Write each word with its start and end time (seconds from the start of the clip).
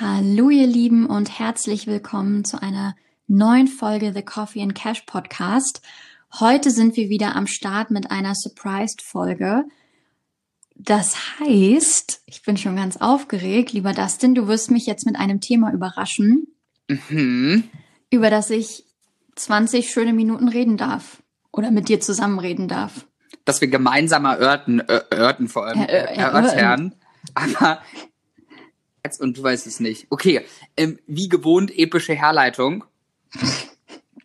Hallo 0.00 0.50
ihr 0.50 0.66
Lieben 0.66 1.06
und 1.06 1.38
herzlich 1.38 1.86
willkommen 1.86 2.44
zu 2.44 2.60
einer 2.60 2.96
neuen 3.28 3.68
Folge 3.68 4.12
The 4.12 4.22
Coffee 4.22 4.62
and 4.62 4.74
Cash 4.74 5.02
Podcast. 5.02 5.82
Heute 6.40 6.70
sind 6.70 6.96
wir 6.96 7.08
wieder 7.08 7.36
am 7.36 7.46
Start 7.46 7.90
mit 7.92 8.10
einer 8.10 8.34
Surprised 8.34 9.02
Folge. 9.02 9.64
Das 10.74 11.16
heißt, 11.38 12.22
ich 12.26 12.42
bin 12.42 12.56
schon 12.56 12.74
ganz 12.74 12.96
aufgeregt, 12.96 13.72
lieber 13.72 13.92
Dustin, 13.92 14.34
du 14.34 14.48
wirst 14.48 14.72
mich 14.72 14.86
jetzt 14.86 15.06
mit 15.06 15.16
einem 15.16 15.40
Thema 15.40 15.72
überraschen, 15.72 16.48
Mhm. 16.88 17.64
über 18.10 18.30
das 18.30 18.50
ich 18.50 18.84
20 19.36 19.90
schöne 19.90 20.12
Minuten 20.12 20.48
reden 20.48 20.76
darf 20.76 21.22
oder 21.52 21.70
mit 21.70 21.88
dir 21.88 22.00
zusammen 22.00 22.40
reden 22.40 22.66
darf. 22.68 23.06
Dass 23.44 23.60
wir 23.60 23.68
gemeinsam 23.68 24.24
erörten, 24.24 24.80
äh, 24.80 25.02
erörten 25.10 25.48
vor 25.48 25.66
allem, 25.66 25.80
äh, 25.82 25.84
äh, 25.86 26.14
erörtern. 26.16 26.94
Aber 27.34 27.80
jetzt, 29.04 29.20
und 29.20 29.36
du 29.36 29.42
weißt 29.42 29.66
es 29.66 29.80
nicht. 29.80 30.06
Okay, 30.10 30.44
ähm, 30.76 30.98
wie 31.06 31.28
gewohnt 31.28 31.70
epische 31.76 32.14
Herleitung. 32.14 32.84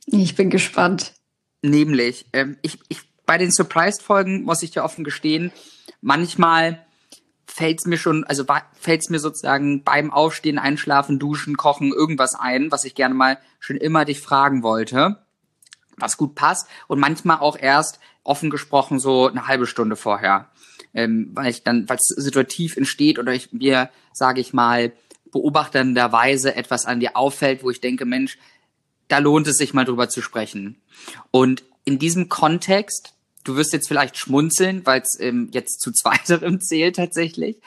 Ich 0.06 0.36
bin 0.36 0.50
gespannt. 0.50 1.14
Nämlich, 1.62 2.26
ähm, 2.32 2.58
ich, 2.62 2.80
ich, 2.88 3.02
bei 3.26 3.38
den 3.38 3.52
Surprised-Folgen 3.52 4.44
muss 4.44 4.64
ich 4.64 4.72
dir 4.72 4.84
offen 4.84 5.04
gestehen, 5.04 5.52
manchmal 6.00 6.86
fällt's 7.46 7.86
mir 7.86 7.98
schon, 7.98 8.24
also 8.24 8.48
wa- 8.48 8.64
fällt's 8.80 9.10
mir 9.10 9.20
sozusagen 9.20 9.84
beim 9.84 10.12
Aufstehen, 10.12 10.58
Einschlafen, 10.58 11.20
Duschen, 11.20 11.58
Kochen, 11.58 11.92
irgendwas 11.92 12.36
ein, 12.36 12.72
was 12.72 12.86
ich 12.86 12.96
gerne 12.96 13.14
mal 13.14 13.38
schon 13.60 13.76
immer 13.76 14.06
dich 14.06 14.22
fragen 14.22 14.64
wollte, 14.64 15.18
was 15.98 16.16
gut 16.16 16.36
passt 16.36 16.68
und 16.88 17.00
manchmal 17.00 17.40
auch 17.40 17.58
erst 17.60 18.00
offen 18.24 18.50
gesprochen 18.50 19.00
so 19.00 19.28
eine 19.28 19.48
halbe 19.48 19.68
Stunde 19.68 19.98
vorher, 19.98 20.50
ähm, 20.94 21.32
weil 21.34 21.52
ich 21.52 21.64
dann, 21.64 21.88
weil 21.88 21.98
es 21.98 22.08
situativ 22.08 22.78
entsteht 22.78 23.20
oder 23.20 23.34
ich 23.34 23.52
mir, 23.52 23.90
sage 24.14 24.42
ich 24.42 24.54
mal, 24.54 24.92
beobachtenderweise 25.32 26.56
etwas 26.56 26.86
an 26.86 27.00
dir 27.00 27.16
auffällt, 27.16 27.64
wo 27.64 27.70
ich 27.70 27.82
denke, 27.82 28.06
Mensch, 28.06 28.38
da 29.08 29.20
lohnt 29.20 29.48
es 29.48 29.58
sich 29.58 29.74
mal 29.74 29.86
drüber 29.86 30.10
zu 30.10 30.22
sprechen. 30.22 30.82
Und 31.32 31.64
in 31.86 32.00
diesem 32.00 32.30
Kontext, 32.30 33.14
du 33.44 33.56
wirst 33.56 33.74
jetzt 33.74 33.88
vielleicht 33.88 34.18
schmunzeln, 34.18 34.86
weil 34.86 35.02
es 35.02 35.20
ähm, 35.20 35.50
jetzt 35.52 35.82
zu 35.82 35.92
zweiterem 35.94 36.62
zählt 36.62 36.96
tatsächlich, 36.96 37.58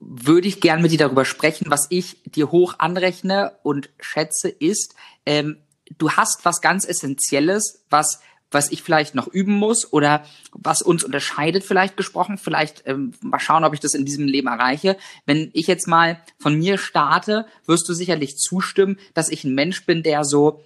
würde 0.00 0.48
ich 0.48 0.60
gern 0.60 0.82
mit 0.82 0.92
dir 0.92 0.98
darüber 0.98 1.24
sprechen, 1.24 1.66
was 1.70 1.86
ich 1.88 2.22
dir 2.24 2.50
hoch 2.50 2.74
anrechne 2.78 3.52
und 3.62 3.88
schätze, 4.00 4.48
ist, 4.48 4.94
ähm, 5.24 5.58
du 5.96 6.10
hast 6.12 6.44
was 6.44 6.60
ganz 6.60 6.86
Essentielles, 6.86 7.84
was 7.88 8.20
was 8.50 8.70
ich 8.70 8.82
vielleicht 8.82 9.14
noch 9.14 9.26
üben 9.26 9.54
muss 9.54 9.92
oder 9.92 10.24
was 10.52 10.82
uns 10.82 11.04
unterscheidet 11.04 11.64
vielleicht 11.64 11.96
gesprochen. 11.96 12.38
Vielleicht 12.38 12.84
ähm, 12.86 13.12
mal 13.20 13.40
schauen, 13.40 13.64
ob 13.64 13.74
ich 13.74 13.80
das 13.80 13.94
in 13.94 14.04
diesem 14.04 14.26
Leben 14.26 14.48
erreiche. 14.48 14.96
Wenn 15.26 15.50
ich 15.52 15.66
jetzt 15.66 15.88
mal 15.88 16.20
von 16.38 16.54
mir 16.54 16.78
starte, 16.78 17.46
wirst 17.66 17.88
du 17.88 17.94
sicherlich 17.94 18.36
zustimmen, 18.36 18.98
dass 19.12 19.28
ich 19.28 19.44
ein 19.44 19.54
Mensch 19.54 19.84
bin, 19.86 20.02
der 20.02 20.24
so 20.24 20.62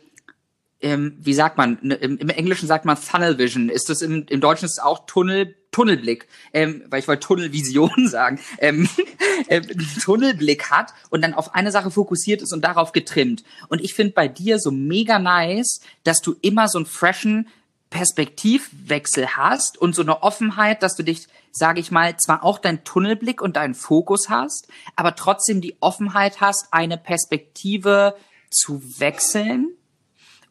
ähm, 0.80 1.16
wie 1.18 1.34
sagt 1.34 1.56
man, 1.56 1.78
ne, 1.82 1.94
im, 1.96 2.18
im 2.18 2.28
Englischen 2.28 2.68
sagt 2.68 2.84
man 2.84 2.96
Funnel 2.96 3.38
Vision. 3.38 3.68
Ist 3.68 3.90
das 3.90 4.02
im, 4.02 4.26
im 4.28 4.40
Deutschen 4.40 4.66
ist 4.66 4.72
es 4.72 4.78
auch 4.78 5.06
Tunnel, 5.06 5.56
Tunnelblick, 5.72 6.28
ähm, 6.52 6.84
weil 6.88 7.00
ich 7.00 7.08
wollte 7.08 7.26
Tunnelvision 7.26 7.90
sagen, 8.08 8.38
ähm, 8.58 8.88
ähm, 9.48 9.64
Tunnelblick 10.02 10.70
hat 10.70 10.94
und 11.10 11.22
dann 11.22 11.34
auf 11.34 11.54
eine 11.54 11.72
Sache 11.72 11.90
fokussiert 11.90 12.42
ist 12.42 12.52
und 12.52 12.64
darauf 12.64 12.92
getrimmt. 12.92 13.42
Und 13.68 13.80
ich 13.80 13.94
finde 13.94 14.12
bei 14.14 14.28
dir 14.28 14.58
so 14.58 14.70
mega 14.70 15.18
nice, 15.18 15.80
dass 16.04 16.20
du 16.20 16.36
immer 16.42 16.68
so 16.68 16.78
einen 16.78 16.86
freshen 16.86 17.48
Perspektivwechsel 17.90 19.36
hast 19.36 19.78
und 19.78 19.94
so 19.94 20.02
eine 20.02 20.22
Offenheit, 20.22 20.82
dass 20.82 20.94
du 20.94 21.02
dich, 21.02 21.26
sage 21.52 21.80
ich 21.80 21.90
mal, 21.90 22.16
zwar 22.16 22.44
auch 22.44 22.58
deinen 22.58 22.84
Tunnelblick 22.84 23.40
und 23.40 23.56
deinen 23.56 23.74
Fokus 23.74 24.28
hast, 24.28 24.68
aber 24.96 25.14
trotzdem 25.14 25.60
die 25.60 25.76
Offenheit 25.80 26.40
hast, 26.40 26.68
eine 26.70 26.98
Perspektive 26.98 28.14
zu 28.50 28.82
wechseln 28.98 29.77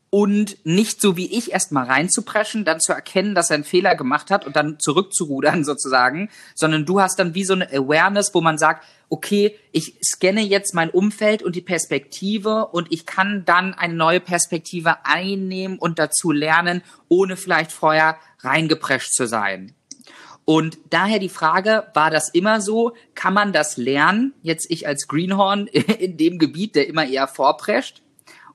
und 0.09 0.58
nicht 0.66 1.02
so 1.02 1.17
wie 1.17 1.38
ich 1.38 1.52
erstmal 1.52 1.86
reinzupreschen, 1.86 2.63
dann 2.63 2.80
zu 2.80 2.94
erkennen, 2.94 3.36
dass 3.36 3.49
er 3.49 3.55
einen 3.55 3.64
Fehler 3.64 3.95
gemacht 3.95 4.32
hat 4.32 4.45
und 4.45 4.55
dann 4.55 4.80
zurückzurudern 4.80 5.64
sozusagen, 5.64 6.30
sondern 6.55 6.86
du 6.86 7.02
hast 7.02 7.20
dann 7.20 7.33
wie 7.33 7.43
so 7.43 7.54
eine 7.54 7.70
Awareness, 7.70 8.33
wo 8.33 8.42
man 8.42 8.58
sagt, 8.58 8.86
okay, 9.09 9.58
ich 9.71 9.99
scanne 10.04 10.42
jetzt 10.42 10.73
mein 10.73 10.89
Umfeld 10.89 11.43
und 11.43 11.55
die 11.55 11.61
Perspektive 11.61 12.67
und 12.67 12.92
ich 12.92 13.05
kann 13.05 13.43
dann 13.45 13.73
eine 13.73 13.93
neue 13.93 14.20
Perspektive 14.20 15.05
einnehmen 15.05 15.77
und 15.77 15.99
dazu 15.99 16.32
lernen, 16.32 16.83
ohne 17.09 17.36
vielleicht 17.36 17.71
vorher 17.71 18.17
reingeprescht 18.39 19.14
zu 19.14 19.27
sein. 19.27 19.73
Und 20.45 20.77
daher 20.92 21.20
die 21.20 21.27
Frage, 21.27 21.87
war 21.93 22.09
das 22.09 22.30
immer 22.30 22.61
so? 22.61 22.93
Kann 23.15 23.33
man 23.33 23.52
das 23.52 23.76
lernen? 23.76 24.33
Jetzt 24.43 24.71
ich 24.71 24.87
als 24.87 25.09
Greenhorn 25.09 25.67
in 25.67 26.15
dem 26.15 26.39
Gebiet, 26.39 26.76
der 26.76 26.87
immer 26.87 27.05
eher 27.05 27.27
vorprescht? 27.27 28.02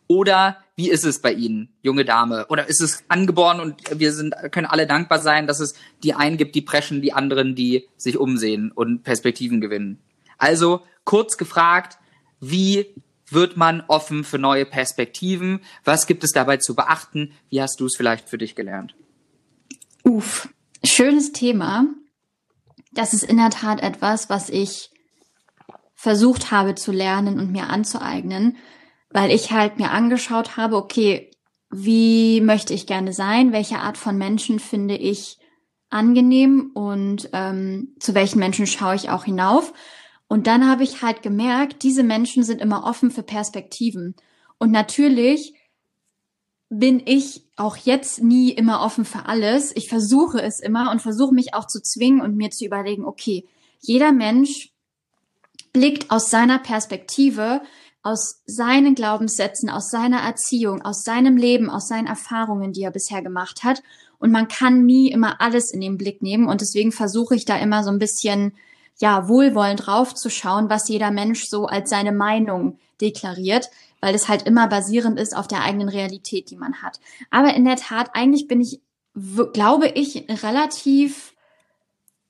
Oder 0.06 0.61
wie 0.82 0.90
ist 0.90 1.04
es 1.04 1.20
bei 1.20 1.32
Ihnen, 1.32 1.68
junge 1.80 2.04
Dame? 2.04 2.44
Oder 2.48 2.68
ist 2.68 2.80
es 2.80 3.04
angeboren 3.06 3.60
und 3.60 4.00
wir 4.00 4.12
sind, 4.12 4.34
können 4.50 4.66
alle 4.66 4.88
dankbar 4.88 5.20
sein, 5.20 5.46
dass 5.46 5.60
es 5.60 5.74
die 6.02 6.12
einen 6.12 6.36
gibt, 6.36 6.56
die 6.56 6.60
preschen, 6.60 7.02
die 7.02 7.12
anderen, 7.12 7.54
die 7.54 7.86
sich 7.96 8.18
umsehen 8.18 8.72
und 8.72 9.04
Perspektiven 9.04 9.60
gewinnen? 9.60 10.02
Also 10.38 10.82
kurz 11.04 11.36
gefragt, 11.36 11.98
wie 12.40 12.86
wird 13.30 13.56
man 13.56 13.84
offen 13.86 14.24
für 14.24 14.38
neue 14.38 14.66
Perspektiven? 14.66 15.60
Was 15.84 16.08
gibt 16.08 16.24
es 16.24 16.32
dabei 16.32 16.56
zu 16.56 16.74
beachten? 16.74 17.32
Wie 17.48 17.62
hast 17.62 17.78
du 17.78 17.86
es 17.86 17.94
vielleicht 17.96 18.28
für 18.28 18.38
dich 18.38 18.56
gelernt? 18.56 18.96
Uff, 20.02 20.48
schönes 20.82 21.30
Thema. 21.30 21.86
Das 22.90 23.14
ist 23.14 23.22
in 23.22 23.36
der 23.36 23.50
Tat 23.50 23.80
etwas, 23.80 24.28
was 24.28 24.50
ich 24.50 24.90
versucht 25.94 26.50
habe 26.50 26.74
zu 26.74 26.90
lernen 26.90 27.38
und 27.38 27.52
mir 27.52 27.68
anzueignen, 27.68 28.56
weil 29.12 29.30
ich 29.30 29.52
halt 29.52 29.78
mir 29.78 29.90
angeschaut 29.90 30.56
habe, 30.56 30.76
okay, 30.76 31.30
wie 31.70 32.40
möchte 32.40 32.74
ich 32.74 32.86
gerne 32.86 33.12
sein? 33.12 33.52
Welche 33.52 33.78
Art 33.78 33.96
von 33.96 34.16
Menschen 34.16 34.58
finde 34.58 34.96
ich 34.96 35.38
angenehm 35.90 36.70
und 36.74 37.30
ähm, 37.32 37.94
zu 37.98 38.14
welchen 38.14 38.38
Menschen 38.38 38.66
schaue 38.66 38.94
ich 38.94 39.10
auch 39.10 39.24
hinauf? 39.24 39.72
Und 40.28 40.46
dann 40.46 40.68
habe 40.68 40.82
ich 40.82 41.02
halt 41.02 41.22
gemerkt, 41.22 41.82
diese 41.82 42.02
Menschen 42.02 42.42
sind 42.42 42.60
immer 42.60 42.84
offen 42.84 43.10
für 43.10 43.22
Perspektiven. 43.22 44.14
Und 44.58 44.70
natürlich 44.70 45.54
bin 46.70 47.02
ich 47.04 47.44
auch 47.56 47.76
jetzt 47.76 48.22
nie 48.22 48.50
immer 48.50 48.80
offen 48.80 49.04
für 49.04 49.26
alles. 49.26 49.76
Ich 49.76 49.88
versuche 49.88 50.40
es 50.40 50.58
immer 50.58 50.90
und 50.90 51.02
versuche 51.02 51.34
mich 51.34 51.52
auch 51.52 51.66
zu 51.66 51.82
zwingen 51.82 52.22
und 52.22 52.36
mir 52.36 52.50
zu 52.50 52.64
überlegen, 52.64 53.04
okay, 53.04 53.46
jeder 53.80 54.12
Mensch 54.12 54.72
blickt 55.74 56.10
aus 56.10 56.30
seiner 56.30 56.58
Perspektive, 56.58 57.62
aus 58.02 58.42
seinen 58.46 58.94
Glaubenssätzen, 58.94 59.70
aus 59.70 59.90
seiner 59.90 60.20
Erziehung, 60.20 60.82
aus 60.82 61.04
seinem 61.04 61.36
Leben, 61.36 61.70
aus 61.70 61.88
seinen 61.88 62.06
Erfahrungen, 62.06 62.72
die 62.72 62.82
er 62.82 62.90
bisher 62.90 63.22
gemacht 63.22 63.62
hat. 63.62 63.82
Und 64.18 64.32
man 64.32 64.48
kann 64.48 64.84
nie 64.84 65.10
immer 65.10 65.40
alles 65.40 65.72
in 65.72 65.80
den 65.80 65.98
Blick 65.98 66.22
nehmen. 66.22 66.48
Und 66.48 66.60
deswegen 66.60 66.92
versuche 66.92 67.34
ich 67.34 67.44
da 67.44 67.56
immer 67.58 67.84
so 67.84 67.90
ein 67.90 67.98
bisschen, 67.98 68.54
ja, 68.98 69.28
wohlwollend 69.28 69.86
draufzuschauen, 69.86 70.68
was 70.68 70.88
jeder 70.88 71.10
Mensch 71.10 71.48
so 71.48 71.66
als 71.66 71.90
seine 71.90 72.12
Meinung 72.12 72.78
deklariert, 73.00 73.68
weil 74.00 74.14
es 74.14 74.28
halt 74.28 74.42
immer 74.42 74.68
basierend 74.68 75.18
ist 75.18 75.36
auf 75.36 75.48
der 75.48 75.62
eigenen 75.62 75.88
Realität, 75.88 76.50
die 76.50 76.56
man 76.56 76.82
hat. 76.82 77.00
Aber 77.30 77.54
in 77.54 77.64
der 77.64 77.76
Tat, 77.76 78.10
eigentlich 78.14 78.48
bin 78.48 78.60
ich, 78.60 78.80
glaube 79.52 79.88
ich, 79.88 80.26
relativ 80.42 81.31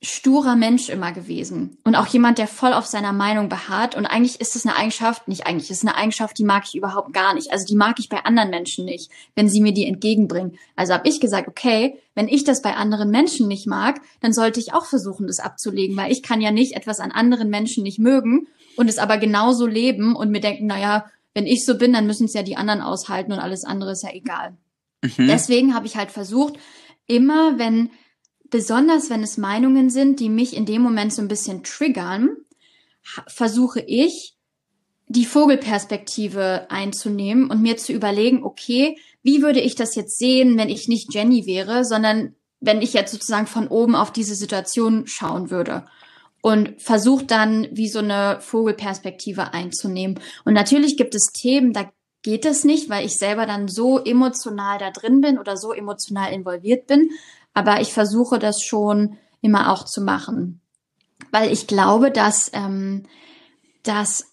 sturer 0.05 0.57
Mensch 0.57 0.89
immer 0.89 1.13
gewesen 1.13 1.79
und 1.85 1.95
auch 1.95 2.09
jemand, 2.09 2.39
der 2.39 2.49
voll 2.49 2.73
auf 2.73 2.87
seiner 2.87 3.13
Meinung 3.13 3.49
beharrt. 3.49 3.95
Und 3.95 4.05
eigentlich 4.05 4.41
ist 4.41 4.57
es 4.57 4.67
eine 4.67 4.75
Eigenschaft, 4.75 5.29
nicht 5.29 5.47
eigentlich, 5.47 5.71
es 5.71 5.79
ist 5.79 5.87
eine 5.87 5.97
Eigenschaft, 5.97 6.37
die 6.39 6.45
mag 6.45 6.65
ich 6.67 6.75
überhaupt 6.75 7.13
gar 7.13 7.35
nicht. 7.35 7.53
Also 7.53 7.65
die 7.67 7.77
mag 7.77 8.01
ich 8.01 8.09
bei 8.09 8.25
anderen 8.25 8.51
Menschen 8.51 8.85
nicht, 8.85 9.13
wenn 9.37 9.49
sie 9.49 9.61
mir 9.61 9.73
die 9.73 9.87
entgegenbringen. 9.87 10.59
Also 10.75 10.93
habe 10.93 11.09
ich 11.09 11.21
gesagt, 11.21 11.47
okay, 11.47 12.01
wenn 12.17 12.27
ich 12.27 12.43
das 12.43 12.63
bei 12.63 12.75
anderen 12.75 13.11
Menschen 13.11 13.47
nicht 13.47 13.69
mag, 13.69 14.01
dann 14.21 14.33
sollte 14.33 14.59
ich 14.59 14.75
auch 14.75 14.87
versuchen, 14.87 15.29
das 15.29 15.39
abzulegen, 15.39 15.97
weil 15.97 16.11
ich 16.11 16.25
kann 16.25 16.41
ja 16.41 16.51
nicht 16.51 16.73
etwas 16.73 16.99
an 16.99 17.13
anderen 17.13 17.49
Menschen 17.49 17.85
nicht 17.85 18.01
mögen 18.01 18.49
und 18.77 18.89
es 18.89 18.99
aber 18.99 19.19
genauso 19.19 19.67
leben 19.67 20.17
und 20.17 20.33
mir 20.33 20.41
denken, 20.41 20.67
naja, 20.67 21.07
wenn 21.33 21.47
ich 21.47 21.65
so 21.65 21.79
bin, 21.79 21.93
dann 21.93 22.09
müssen 22.09 22.25
es 22.25 22.35
ja 22.35 22.43
die 22.43 22.57
anderen 22.57 22.81
aushalten 22.81 23.31
und 23.31 23.39
alles 23.39 23.65
andere 23.65 23.93
ist 23.93 24.03
ja 24.03 24.11
egal. 24.13 24.57
Mhm. 25.03 25.29
Deswegen 25.29 25.75
habe 25.75 25.87
ich 25.87 25.97
halt 25.97 26.11
versucht, 26.11 26.55
immer 27.07 27.59
wenn, 27.59 27.91
besonders 28.53 29.11
wenn 29.11 29.25
es 29.25 29.39
Meinungen 29.39 29.91
sind, 29.91 30.21
die 30.21 30.29
mich 30.29 30.55
in 30.55 30.67
dem 30.67 30.83
Moment 30.83 31.13
so 31.13 31.23
ein 31.23 31.29
bisschen 31.29 31.65
triggern, 31.65 32.37
versuche 33.27 33.81
ich, 33.81 34.37
die 35.09 35.25
Vogelperspektive 35.25 36.71
einzunehmen 36.71 37.51
und 37.51 37.61
mir 37.61 37.77
zu 37.77 37.93
überlegen, 37.93 38.45
okay, 38.45 38.97
wie 39.23 39.43
würde 39.43 39.61
ich 39.61 39.75
das 39.75 39.95
jetzt 39.95 40.19
sehen, 40.19 40.57
wenn 40.57 40.69
ich 40.69 40.87
nicht 40.87 41.13
Jenny 41.13 41.47
wäre, 41.47 41.85
sondern 41.85 42.35
wenn 42.61 42.83
ich 42.83 42.93
jetzt 42.93 43.13
sozusagen 43.13 43.47
von 43.47 43.69
oben 43.69 43.95
auf 43.95 44.13
diese 44.13 44.35
Situation 44.35 45.07
schauen 45.07 45.51
würde 45.51 45.87
und 46.43 46.81
versucht 46.81 47.31
dann 47.31 47.69
wie 47.73 47.89
so 47.89 48.01
eine 48.01 48.39
Vogelperspektive 48.41 49.53
einzunehmen. 49.53 50.21
Und 50.45 50.53
natürlich 50.53 50.97
gibt 50.97 51.15
es 51.15 51.33
Themen, 51.33 51.73
da 51.73 51.91
geht 52.23 52.45
es 52.45 52.65
nicht, 52.65 52.89
weil 52.89 53.05
ich 53.05 53.19
selber 53.19 53.47
dann 53.47 53.69
so 53.69 53.99
emotional 53.99 54.79
da 54.79 54.91
drin 54.91 55.21
bin 55.21 55.39
oder 55.39 55.57
so 55.57 55.73
emotional 55.73 56.33
involviert 56.33 56.87
bin. 56.87 57.11
Aber 57.55 57.81
ich 57.81 57.93
versuche 57.93 58.39
das 58.39 58.63
schon 58.63 59.19
immer 59.41 59.73
auch 59.73 59.85
zu 59.85 60.01
machen, 60.01 60.61
weil 61.31 61.53
ich 61.53 61.67
glaube, 61.67 62.11
dass, 62.11 62.51
ähm, 62.55 63.05
dass 63.83 64.33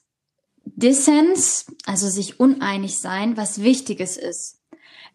Dissens, 0.66 1.66
also 1.86 2.08
sich 2.08 2.40
uneinig 2.40 3.00
sein, 3.00 3.38
was 3.38 3.62
Wichtiges 3.62 4.18
ist. 4.18 4.60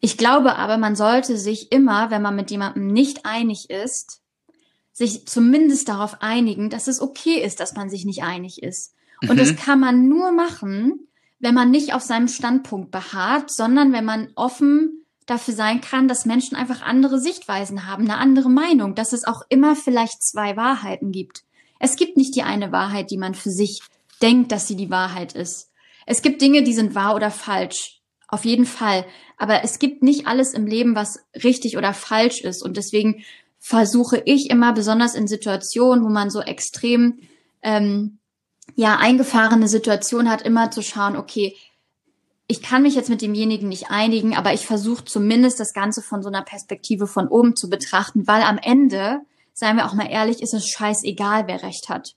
Ich 0.00 0.18
glaube 0.18 0.56
aber, 0.56 0.76
man 0.76 0.96
sollte 0.96 1.38
sich 1.38 1.72
immer, 1.72 2.10
wenn 2.10 2.20
man 2.20 2.36
mit 2.36 2.50
jemandem 2.50 2.88
nicht 2.88 3.24
einig 3.24 3.70
ist, 3.70 4.20
sich 4.92 5.26
zumindest 5.26 5.88
darauf 5.88 6.22
einigen, 6.22 6.70
dass 6.70 6.88
es 6.88 7.00
okay 7.00 7.42
ist, 7.42 7.60
dass 7.60 7.74
man 7.74 7.88
sich 7.88 8.04
nicht 8.04 8.22
einig 8.22 8.62
ist. 8.62 8.94
Und 9.22 9.34
mhm. 9.34 9.38
das 9.38 9.56
kann 9.56 9.80
man 9.80 10.08
nur 10.08 10.32
machen, 10.32 11.08
wenn 11.38 11.54
man 11.54 11.70
nicht 11.70 11.94
auf 11.94 12.02
seinem 12.02 12.28
Standpunkt 12.28 12.90
beharrt, 12.90 13.50
sondern 13.50 13.92
wenn 13.92 14.04
man 14.04 14.30
offen 14.34 15.03
dafür 15.26 15.54
sein 15.54 15.80
kann, 15.80 16.08
dass 16.08 16.26
Menschen 16.26 16.56
einfach 16.56 16.82
andere 16.82 17.18
Sichtweisen 17.18 17.86
haben, 17.86 18.04
eine 18.04 18.18
andere 18.18 18.50
Meinung, 18.50 18.94
dass 18.94 19.12
es 19.12 19.24
auch 19.24 19.42
immer 19.48 19.74
vielleicht 19.74 20.22
zwei 20.22 20.56
Wahrheiten 20.56 21.12
gibt. 21.12 21.44
Es 21.78 21.96
gibt 21.96 22.16
nicht 22.16 22.34
die 22.36 22.42
eine 22.42 22.72
Wahrheit, 22.72 23.10
die 23.10 23.18
man 23.18 23.34
für 23.34 23.50
sich 23.50 23.80
denkt, 24.22 24.52
dass 24.52 24.68
sie 24.68 24.76
die 24.76 24.90
Wahrheit 24.90 25.34
ist. 25.34 25.70
Es 26.06 26.22
gibt 26.22 26.42
Dinge, 26.42 26.62
die 26.62 26.74
sind 26.74 26.94
wahr 26.94 27.14
oder 27.14 27.30
falsch. 27.30 28.00
Auf 28.28 28.44
jeden 28.44 28.66
Fall. 28.66 29.04
Aber 29.36 29.64
es 29.64 29.78
gibt 29.78 30.02
nicht 30.02 30.26
alles 30.26 30.54
im 30.54 30.66
Leben, 30.66 30.94
was 30.94 31.18
richtig 31.42 31.76
oder 31.76 31.94
falsch 31.94 32.40
ist. 32.40 32.62
Und 32.62 32.76
deswegen 32.76 33.24
versuche 33.58 34.22
ich 34.24 34.50
immer, 34.50 34.72
besonders 34.72 35.14
in 35.14 35.26
Situationen, 35.26 36.04
wo 36.04 36.08
man 36.08 36.30
so 36.30 36.40
extrem 36.40 37.20
ähm, 37.62 38.18
ja 38.74 38.96
eingefahrene 38.96 39.68
Situation 39.68 40.30
hat, 40.30 40.42
immer 40.42 40.70
zu 40.70 40.82
schauen, 40.82 41.16
okay, 41.16 41.56
ich 42.46 42.62
kann 42.62 42.82
mich 42.82 42.94
jetzt 42.94 43.08
mit 43.08 43.22
demjenigen 43.22 43.68
nicht 43.68 43.90
einigen, 43.90 44.36
aber 44.36 44.52
ich 44.52 44.66
versuche 44.66 45.04
zumindest 45.04 45.60
das 45.60 45.72
Ganze 45.72 46.02
von 46.02 46.22
so 46.22 46.28
einer 46.28 46.42
Perspektive 46.42 47.06
von 47.06 47.28
oben 47.28 47.56
zu 47.56 47.70
betrachten, 47.70 48.26
weil 48.26 48.42
am 48.42 48.58
Ende, 48.58 49.20
seien 49.54 49.76
wir 49.76 49.86
auch 49.86 49.94
mal 49.94 50.10
ehrlich, 50.10 50.42
ist 50.42 50.52
es 50.52 50.68
scheißegal, 50.68 51.46
wer 51.46 51.62
recht 51.62 51.88
hat. 51.88 52.16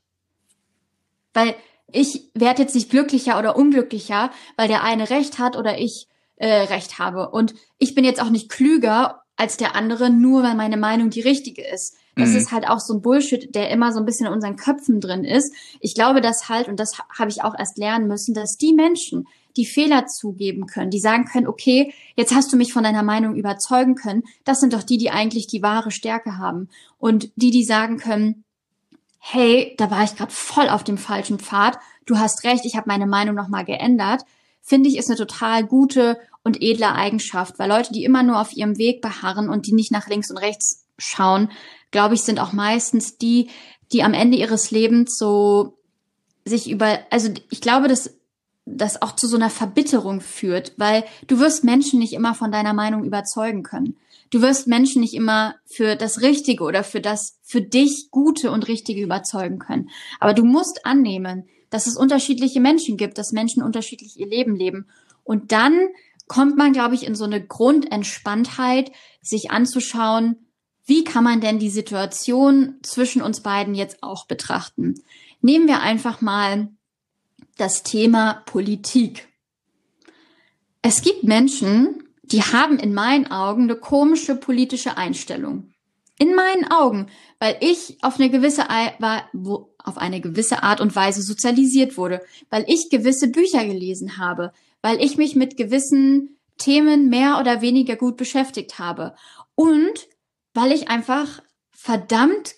Weil 1.33 1.55
ich 1.91 2.29
werde 2.33 2.63
jetzt 2.63 2.75
nicht 2.75 2.89
glücklicher 2.89 3.39
oder 3.39 3.55
unglücklicher, 3.55 4.31
weil 4.57 4.67
der 4.67 4.83
eine 4.83 5.09
recht 5.09 5.39
hat 5.39 5.55
oder 5.55 5.77
ich 5.77 6.07
äh, 6.35 6.63
recht 6.63 6.99
habe. 6.99 7.29
Und 7.29 7.53
ich 7.77 7.95
bin 7.95 8.03
jetzt 8.03 8.21
auch 8.21 8.29
nicht 8.29 8.49
klüger 8.49 9.21
als 9.37 9.55
der 9.55 9.75
andere, 9.75 10.09
nur 10.09 10.43
weil 10.43 10.55
meine 10.55 10.77
Meinung 10.77 11.09
die 11.09 11.21
richtige 11.21 11.65
ist. 11.65 11.95
Das 12.15 12.29
mhm. 12.29 12.37
ist 12.37 12.51
halt 12.51 12.67
auch 12.67 12.79
so 12.79 12.95
ein 12.95 13.01
Bullshit, 13.01 13.53
der 13.55 13.69
immer 13.69 13.93
so 13.93 13.99
ein 13.99 14.05
bisschen 14.05 14.27
in 14.27 14.33
unseren 14.33 14.55
Köpfen 14.55 14.99
drin 14.99 15.23
ist. 15.23 15.53
Ich 15.79 15.93
glaube, 15.93 16.19
dass 16.19 16.49
halt, 16.49 16.67
und 16.67 16.79
das 16.79 16.97
habe 17.17 17.29
ich 17.29 17.43
auch 17.43 17.53
erst 17.57 17.77
lernen 17.77 18.07
müssen, 18.07 18.33
dass 18.33 18.57
die 18.57 18.73
Menschen, 18.73 19.27
die 19.57 19.65
Fehler 19.65 20.05
zugeben 20.05 20.67
können, 20.67 20.91
die 20.91 20.99
sagen 20.99 21.25
können, 21.25 21.47
okay, 21.47 21.93
jetzt 22.15 22.33
hast 22.33 22.53
du 22.53 22.57
mich 22.57 22.71
von 22.71 22.83
deiner 22.83 23.03
Meinung 23.03 23.35
überzeugen 23.35 23.95
können, 23.95 24.23
das 24.45 24.59
sind 24.59 24.73
doch 24.73 24.83
die, 24.83 24.97
die 24.97 25.09
eigentlich 25.09 25.47
die 25.47 25.61
wahre 25.61 25.91
Stärke 25.91 26.37
haben. 26.37 26.69
Und 26.97 27.31
die, 27.35 27.51
die 27.51 27.63
sagen 27.63 27.97
können, 27.97 28.43
hey, 29.19 29.75
da 29.77 29.91
war 29.91 30.03
ich 30.03 30.15
gerade 30.15 30.31
voll 30.31 30.69
auf 30.69 30.83
dem 30.83 30.97
falschen 30.97 31.39
Pfad, 31.39 31.79
du 32.05 32.17
hast 32.17 32.43
recht, 32.43 32.65
ich 32.65 32.75
habe 32.75 32.87
meine 32.87 33.07
Meinung 33.07 33.35
nochmal 33.35 33.65
geändert, 33.65 34.21
finde 34.61 34.89
ich, 34.89 34.97
ist 34.97 35.09
eine 35.09 35.17
total 35.17 35.65
gute 35.65 36.17
und 36.43 36.61
edle 36.61 36.93
Eigenschaft, 36.93 37.59
weil 37.59 37.69
Leute, 37.69 37.91
die 37.91 38.05
immer 38.05 38.23
nur 38.23 38.39
auf 38.39 38.53
ihrem 38.53 38.77
Weg 38.77 39.01
beharren 39.01 39.49
und 39.49 39.67
die 39.67 39.73
nicht 39.73 39.91
nach 39.91 40.07
links 40.07 40.29
und 40.31 40.37
rechts 40.37 40.85
schauen, 40.97 41.51
glaube 41.91 42.15
ich, 42.15 42.21
sind 42.21 42.39
auch 42.39 42.53
meistens 42.53 43.17
die, 43.17 43.49
die 43.91 44.03
am 44.03 44.13
Ende 44.13 44.37
ihres 44.37 44.71
Lebens 44.71 45.17
so 45.17 45.77
sich 46.45 46.69
über, 46.69 46.99
also 47.09 47.29
ich 47.49 47.61
glaube, 47.61 47.87
dass 47.87 48.16
das 48.67 49.01
auch 49.01 49.15
zu 49.15 49.27
so 49.27 49.37
einer 49.37 49.49
Verbitterung 49.49 50.21
führt, 50.21 50.73
weil 50.77 51.03
du 51.27 51.39
wirst 51.39 51.63
Menschen 51.63 51.99
nicht 51.99 52.13
immer 52.13 52.35
von 52.35 52.51
deiner 52.51 52.73
Meinung 52.73 53.03
überzeugen 53.03 53.63
können. 53.63 53.95
Du 54.29 54.41
wirst 54.41 54.67
Menschen 54.67 55.01
nicht 55.01 55.13
immer 55.13 55.55
für 55.65 55.95
das 55.95 56.21
Richtige 56.21 56.63
oder 56.63 56.83
für 56.83 56.99
das 56.99 57.39
für 57.43 57.61
dich 57.61 58.09
Gute 58.11 58.51
und 58.51 58.67
Richtige 58.67 59.01
überzeugen 59.01 59.57
können. 59.57 59.89
Aber 60.19 60.33
du 60.33 60.43
musst 60.43 60.85
annehmen, 60.85 61.47
dass 61.69 61.87
es 61.87 61.95
unterschiedliche 61.95 62.59
Menschen 62.59 62.97
gibt, 62.97 63.17
dass 63.17 63.31
Menschen 63.31 63.63
unterschiedlich 63.63 64.19
ihr 64.19 64.27
Leben 64.27 64.55
leben. 64.55 64.87
Und 65.23 65.51
dann 65.51 65.87
kommt 66.27 66.57
man, 66.57 66.73
glaube 66.73 66.95
ich, 66.95 67.05
in 67.05 67.15
so 67.15 67.23
eine 67.23 67.45
Grundentspanntheit, 67.45 68.91
sich 69.21 69.49
anzuschauen, 69.51 70.47
wie 70.85 71.03
kann 71.03 71.23
man 71.23 71.41
denn 71.41 71.59
die 71.59 71.69
Situation 71.69 72.75
zwischen 72.81 73.21
uns 73.21 73.41
beiden 73.41 73.75
jetzt 73.75 74.03
auch 74.03 74.25
betrachten? 74.25 74.95
Nehmen 75.41 75.67
wir 75.67 75.81
einfach 75.81 76.21
mal 76.21 76.69
das 77.57 77.83
Thema 77.83 78.43
Politik. 78.45 79.27
Es 80.81 81.01
gibt 81.01 81.23
Menschen, 81.23 82.03
die 82.23 82.41
haben 82.41 82.79
in 82.79 82.93
meinen 82.93 83.27
Augen 83.27 83.63
eine 83.63 83.75
komische 83.75 84.35
politische 84.35 84.97
Einstellung. 84.97 85.71
In 86.19 86.33
meinen 86.33 86.69
Augen, 86.71 87.07
weil 87.39 87.57
ich 87.59 87.97
auf 88.01 88.19
eine 88.19 88.29
gewisse 88.29 88.67
auf 89.83 89.97
eine 89.97 90.19
gewisse 90.19 90.63
Art 90.63 90.81
und 90.81 90.95
Weise 90.95 91.21
sozialisiert 91.21 91.97
wurde, 91.97 92.21
weil 92.49 92.65
ich 92.67 92.89
gewisse 92.89 93.29
Bücher 93.29 93.65
gelesen 93.65 94.17
habe, 94.17 94.51
weil 94.81 95.01
ich 95.01 95.17
mich 95.17 95.35
mit 95.35 95.57
gewissen 95.57 96.37
Themen 96.57 97.09
mehr 97.09 97.39
oder 97.39 97.61
weniger 97.61 97.95
gut 97.95 98.17
beschäftigt 98.17 98.79
habe 98.79 99.15
und 99.55 100.07
weil 100.53 100.71
ich 100.71 100.89
einfach 100.89 101.41
verdammt 101.71 102.55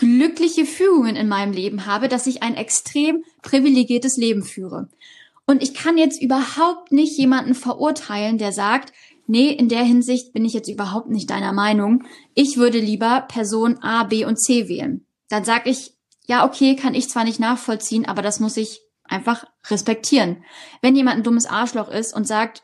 glückliche 0.00 0.64
Fügungen 0.64 1.14
in 1.14 1.28
meinem 1.28 1.52
Leben 1.52 1.84
habe, 1.84 2.08
dass 2.08 2.26
ich 2.26 2.42
ein 2.42 2.56
extrem 2.56 3.22
privilegiertes 3.42 4.16
Leben 4.16 4.42
führe. 4.42 4.88
Und 5.44 5.62
ich 5.62 5.74
kann 5.74 5.98
jetzt 5.98 6.22
überhaupt 6.22 6.90
nicht 6.90 7.18
jemanden 7.18 7.54
verurteilen, 7.54 8.38
der 8.38 8.52
sagt, 8.52 8.94
nee, 9.26 9.50
in 9.50 9.68
der 9.68 9.82
Hinsicht 9.82 10.32
bin 10.32 10.46
ich 10.46 10.54
jetzt 10.54 10.70
überhaupt 10.70 11.10
nicht 11.10 11.28
deiner 11.28 11.52
Meinung. 11.52 12.04
Ich 12.34 12.56
würde 12.56 12.78
lieber 12.78 13.26
Person 13.28 13.78
A, 13.82 14.04
B 14.04 14.24
und 14.24 14.38
C 14.38 14.68
wählen. 14.68 15.04
Dann 15.28 15.44
sage 15.44 15.68
ich, 15.68 15.92
ja, 16.26 16.46
okay, 16.46 16.76
kann 16.76 16.94
ich 16.94 17.10
zwar 17.10 17.24
nicht 17.24 17.38
nachvollziehen, 17.38 18.06
aber 18.06 18.22
das 18.22 18.40
muss 18.40 18.56
ich 18.56 18.80
einfach 19.04 19.44
respektieren. 19.68 20.44
Wenn 20.80 20.96
jemand 20.96 21.18
ein 21.18 21.24
dummes 21.24 21.44
Arschloch 21.44 21.90
ist 21.90 22.16
und 22.16 22.26
sagt, 22.26 22.62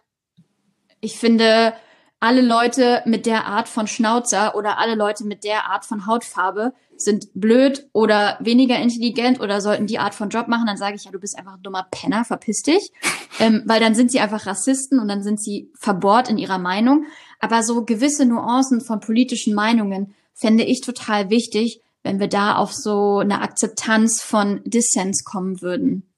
ich 1.02 1.18
finde 1.18 1.74
alle 2.20 2.40
Leute 2.40 3.02
mit 3.04 3.26
der 3.26 3.46
Art 3.46 3.68
von 3.68 3.86
Schnauzer 3.86 4.54
oder 4.54 4.78
alle 4.78 4.94
Leute 4.94 5.24
mit 5.24 5.44
der 5.44 5.66
Art 5.66 5.84
von 5.84 6.06
Hautfarbe 6.06 6.72
sind 6.96 7.28
blöd 7.34 7.88
oder 7.92 8.38
weniger 8.40 8.78
intelligent 8.78 9.40
oder 9.40 9.60
sollten 9.60 9.86
die 9.86 9.98
Art 9.98 10.14
von 10.14 10.30
Job 10.30 10.48
machen, 10.48 10.66
dann 10.66 10.78
sage 10.78 10.96
ich 10.96 11.04
ja, 11.04 11.10
du 11.10 11.18
bist 11.18 11.36
einfach 11.36 11.54
ein 11.54 11.62
dummer 11.62 11.86
Penner, 11.90 12.24
verpiss 12.24 12.62
dich. 12.62 12.92
Ähm, 13.38 13.64
weil 13.66 13.80
dann 13.80 13.94
sind 13.94 14.10
sie 14.10 14.20
einfach 14.20 14.46
Rassisten 14.46 14.98
und 14.98 15.08
dann 15.08 15.22
sind 15.22 15.42
sie 15.42 15.70
verbohrt 15.74 16.30
in 16.30 16.38
ihrer 16.38 16.56
Meinung. 16.56 17.04
Aber 17.38 17.62
so 17.62 17.84
gewisse 17.84 18.24
Nuancen 18.24 18.80
von 18.80 19.00
politischen 19.00 19.52
Meinungen 19.52 20.14
fände 20.32 20.64
ich 20.64 20.80
total 20.80 21.28
wichtig, 21.28 21.82
wenn 22.02 22.18
wir 22.18 22.28
da 22.28 22.56
auf 22.56 22.72
so 22.72 23.18
eine 23.18 23.42
Akzeptanz 23.42 24.22
von 24.22 24.62
Dissens 24.64 25.24
kommen 25.24 25.60
würden 25.60 26.08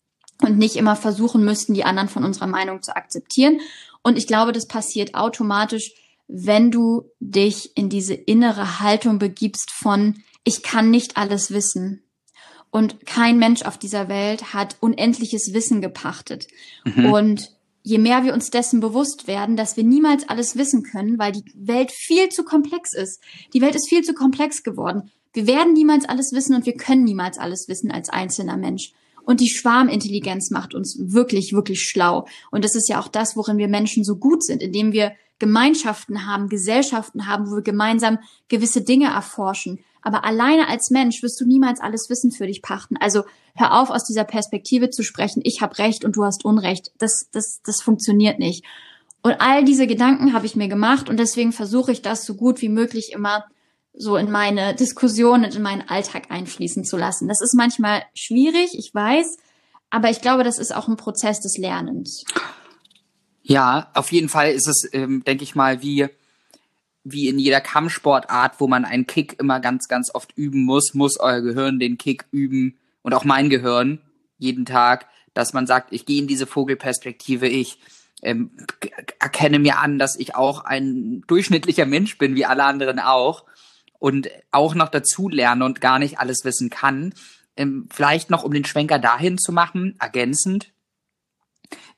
und 0.43 0.59
nicht 0.59 0.77
immer 0.77 0.95
versuchen 0.95 1.45
müssten, 1.45 1.75
die 1.75 1.85
anderen 1.85 2.09
von 2.09 2.25
unserer 2.25 2.47
Meinung 2.47 2.83
zu 2.83 2.95
akzeptieren. 2.95 3.61
Und 4.03 4.19
ich 4.19 4.27
glaube, 4.27 4.53
das 4.53 4.67
passiert 4.67 5.15
automatisch, 5.15 5.93
wenn 6.29 6.71
du 6.71 7.11
dich 7.21 7.77
in 7.77 7.89
diese 7.89 8.15
innere 8.15 8.81
Haltung 8.81 9.19
begibst 9.19 9.71
von, 9.71 10.23
ich 10.45 10.63
kann 10.63 10.91
nicht 10.91 11.17
alles 11.17 11.51
wissen. 11.51 12.03
Und 12.71 13.07
kein 13.07 13.39
Mensch 13.39 13.63
auf 13.63 13.79
dieser 13.79 14.09
Welt 14.09 14.53
hat 14.53 14.77
unendliches 14.81 15.55
Wissen 15.55 15.81
gepachtet. 15.81 16.47
Mhm. 16.85 17.13
Und 17.13 17.59
je 17.83 17.99
mehr 17.99 18.25
wir 18.25 18.35
uns 18.35 18.51
dessen 18.51 18.81
bewusst 18.81 19.27
werden, 19.27 19.57
dass 19.57 19.77
wir 19.79 19.85
niemals 19.85 20.29
alles 20.29 20.57
wissen 20.57 20.83
können, 20.83 21.19
weil 21.19 21.33
die 21.33 21.45
Welt 21.55 21.91
viel 21.91 22.29
zu 22.29 22.45
komplex 22.45 22.93
ist. 22.93 23.23
Die 23.55 23.63
Welt 23.63 23.75
ist 23.75 23.89
viel 23.89 24.03
zu 24.03 24.13
komplex 24.13 24.63
geworden. 24.63 25.11
Wir 25.33 25.47
werden 25.47 25.73
niemals 25.73 26.07
alles 26.07 26.33
wissen 26.33 26.55
und 26.55 26.67
wir 26.67 26.75
können 26.75 27.05
niemals 27.05 27.39
alles 27.39 27.69
wissen 27.69 27.91
als 27.91 28.11
einzelner 28.11 28.59
Mensch. 28.59 28.93
Und 29.29 29.41
die 29.41 29.51
Schwarmintelligenz 29.51 30.51
macht 30.51 30.75
uns 30.75 30.97
wirklich, 30.99 31.53
wirklich 31.53 31.83
schlau. 31.83 32.27
Und 32.51 32.65
das 32.65 32.75
ist 32.75 32.89
ja 32.89 32.99
auch 32.99 33.09
das, 33.09 33.37
worin 33.37 33.59
wir 33.59 33.69
Menschen 33.69 34.03
so 34.03 34.17
gut 34.17 34.43
sind, 34.43 34.63
indem 34.63 34.93
wir 34.93 35.13
Gemeinschaften 35.39 36.27
haben, 36.27 36.49
Gesellschaften 36.49 37.27
haben, 37.27 37.51
wo 37.51 37.57
wir 37.57 37.63
gemeinsam 37.63 38.21
gewisse 38.49 38.81
Dinge 38.81 39.09
erforschen. 39.09 39.81
Aber 40.01 40.25
alleine 40.25 40.67
als 40.67 40.89
Mensch 40.89 41.23
wirst 41.23 41.39
du 41.43 41.45
niemals 41.45 41.79
alles 41.79 42.09
Wissen 42.09 42.33
für 42.33 42.47
dich 42.47 42.63
pachten. 42.63 42.97
Also 42.97 43.25
hör 43.55 43.79
auf, 43.79 43.91
aus 43.91 44.05
dieser 44.05 44.25
Perspektive 44.25 44.89
zu 44.89 45.03
sprechen, 45.03 45.43
ich 45.45 45.61
habe 45.61 45.77
Recht 45.77 46.07
und 46.07 46.17
du 46.17 46.25
hast 46.25 46.47
Unrecht. 46.47 46.93
Das, 46.97 47.29
das, 47.31 47.61
das 47.63 47.83
funktioniert 47.83 48.39
nicht. 48.39 48.65
Und 49.21 49.43
all 49.43 49.63
diese 49.63 49.87
Gedanken 49.87 50.33
habe 50.33 50.47
ich 50.47 50.57
mir 50.57 50.69
gemacht 50.69 51.11
und 51.11 51.19
deswegen 51.19 51.53
versuche 51.53 51.93
ich 51.93 52.01
das 52.01 52.25
so 52.25 52.35
gut 52.35 52.63
wie 52.63 52.71
möglich 52.71 53.13
immer 53.13 53.45
so 53.99 54.17
in 54.17 54.31
meine 54.31 54.75
Diskussion 54.75 55.45
und 55.45 55.55
in 55.55 55.63
meinen 55.63 55.89
Alltag 55.89 56.31
einfließen 56.31 56.85
zu 56.85 56.97
lassen. 56.97 57.29
Das 57.29 57.41
ist 57.41 57.55
manchmal 57.55 58.03
schwierig, 58.15 58.71
ich 58.79 58.95
weiß, 58.95 59.39
aber 59.91 60.11
ich 60.11 60.21
glaube, 60.21 60.45
das 60.45 60.59
ist 60.59 60.75
auch 60.75 60.89
ein 60.89 60.97
Prozess 60.97 61.41
des 61.41 61.59
Lernens. 61.59 62.25
Ja, 63.43 63.91
auf 63.95 64.13
jeden 64.13 64.29
Fall 64.29 64.53
ist 64.53 64.69
es, 64.69 64.89
ähm, 64.93 65.25
denke 65.25 65.43
ich 65.43 65.55
mal, 65.55 65.83
wie 65.83 66.09
wie 67.05 67.29
in 67.29 67.39
jeder 67.39 67.61
Kampfsportart, 67.61 68.61
wo 68.61 68.69
man 68.69 68.85
einen 68.85 69.07
Kick 69.07 69.39
immer 69.41 69.61
ganz, 69.61 69.89
ganz 69.89 70.15
oft 70.15 70.37
üben 70.37 70.65
muss, 70.65 70.95
muss 70.95 71.19
euer 71.19 71.41
Gehirn 71.41 71.79
den 71.79 71.97
Kick 71.97 72.27
üben 72.31 72.77
und 73.03 73.15
auch 73.15 73.25
mein 73.25 73.51
Gehirn 73.51 74.01
jeden 74.39 74.65
Tag, 74.65 75.07
dass 75.35 75.53
man 75.53 75.67
sagt, 75.67 75.93
ich 75.93 76.07
gehe 76.07 76.21
in 76.21 76.29
diese 76.29 76.47
Vogelperspektive, 76.47 77.49
ich 77.49 77.79
ähm, 78.23 78.51
erkenne 79.21 79.59
mir 79.59 79.79
an, 79.79 79.99
dass 79.99 80.17
ich 80.17 80.35
auch 80.35 80.65
ein 80.65 81.23
durchschnittlicher 81.27 81.87
Mensch 81.87 82.19
bin, 82.19 82.35
wie 82.35 82.45
alle 82.45 82.65
anderen 82.65 82.99
auch 82.99 83.45
und 83.99 84.29
auch 84.51 84.75
noch 84.75 84.89
dazu 84.89 85.29
lerne 85.29 85.65
und 85.65 85.81
gar 85.81 85.99
nicht 85.99 86.19
alles 86.19 86.45
wissen 86.45 86.71
kann. 86.71 87.15
Ähm, 87.57 87.89
vielleicht 87.93 88.31
noch, 88.31 88.45
um 88.45 88.53
den 88.53 88.65
Schwenker 88.65 88.99
dahin 88.99 89.39
zu 89.39 89.53
machen, 89.53 89.97
ergänzend, 89.99 90.73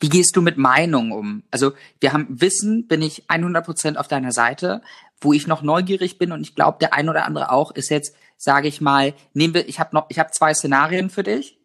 Wie 0.00 0.08
gehst 0.08 0.34
du 0.34 0.42
mit 0.42 0.56
Meinung 0.56 1.12
um? 1.12 1.42
Also 1.50 1.72
wir 2.00 2.12
haben 2.12 2.40
Wissen, 2.40 2.88
bin 2.88 3.02
ich 3.02 3.26
100% 3.28 3.96
auf 3.96 4.08
deiner 4.08 4.32
Seite. 4.32 4.82
Wo 5.20 5.34
ich 5.34 5.46
noch 5.46 5.60
neugierig 5.60 6.18
bin 6.18 6.32
und 6.32 6.40
ich 6.40 6.54
glaube, 6.54 6.78
der 6.80 6.94
ein 6.94 7.10
oder 7.10 7.26
andere 7.26 7.52
auch, 7.52 7.72
ist 7.72 7.90
jetzt, 7.90 8.16
sage 8.38 8.68
ich 8.68 8.80
mal, 8.80 9.12
nehmen 9.34 9.52
wir, 9.52 9.68
ich 9.68 9.78
habe 9.78 9.94
noch, 9.94 10.06
ich 10.08 10.18
habe 10.18 10.30
zwei 10.30 10.54
Szenarien 10.54 11.10
für 11.10 11.22
dich. 11.22 11.58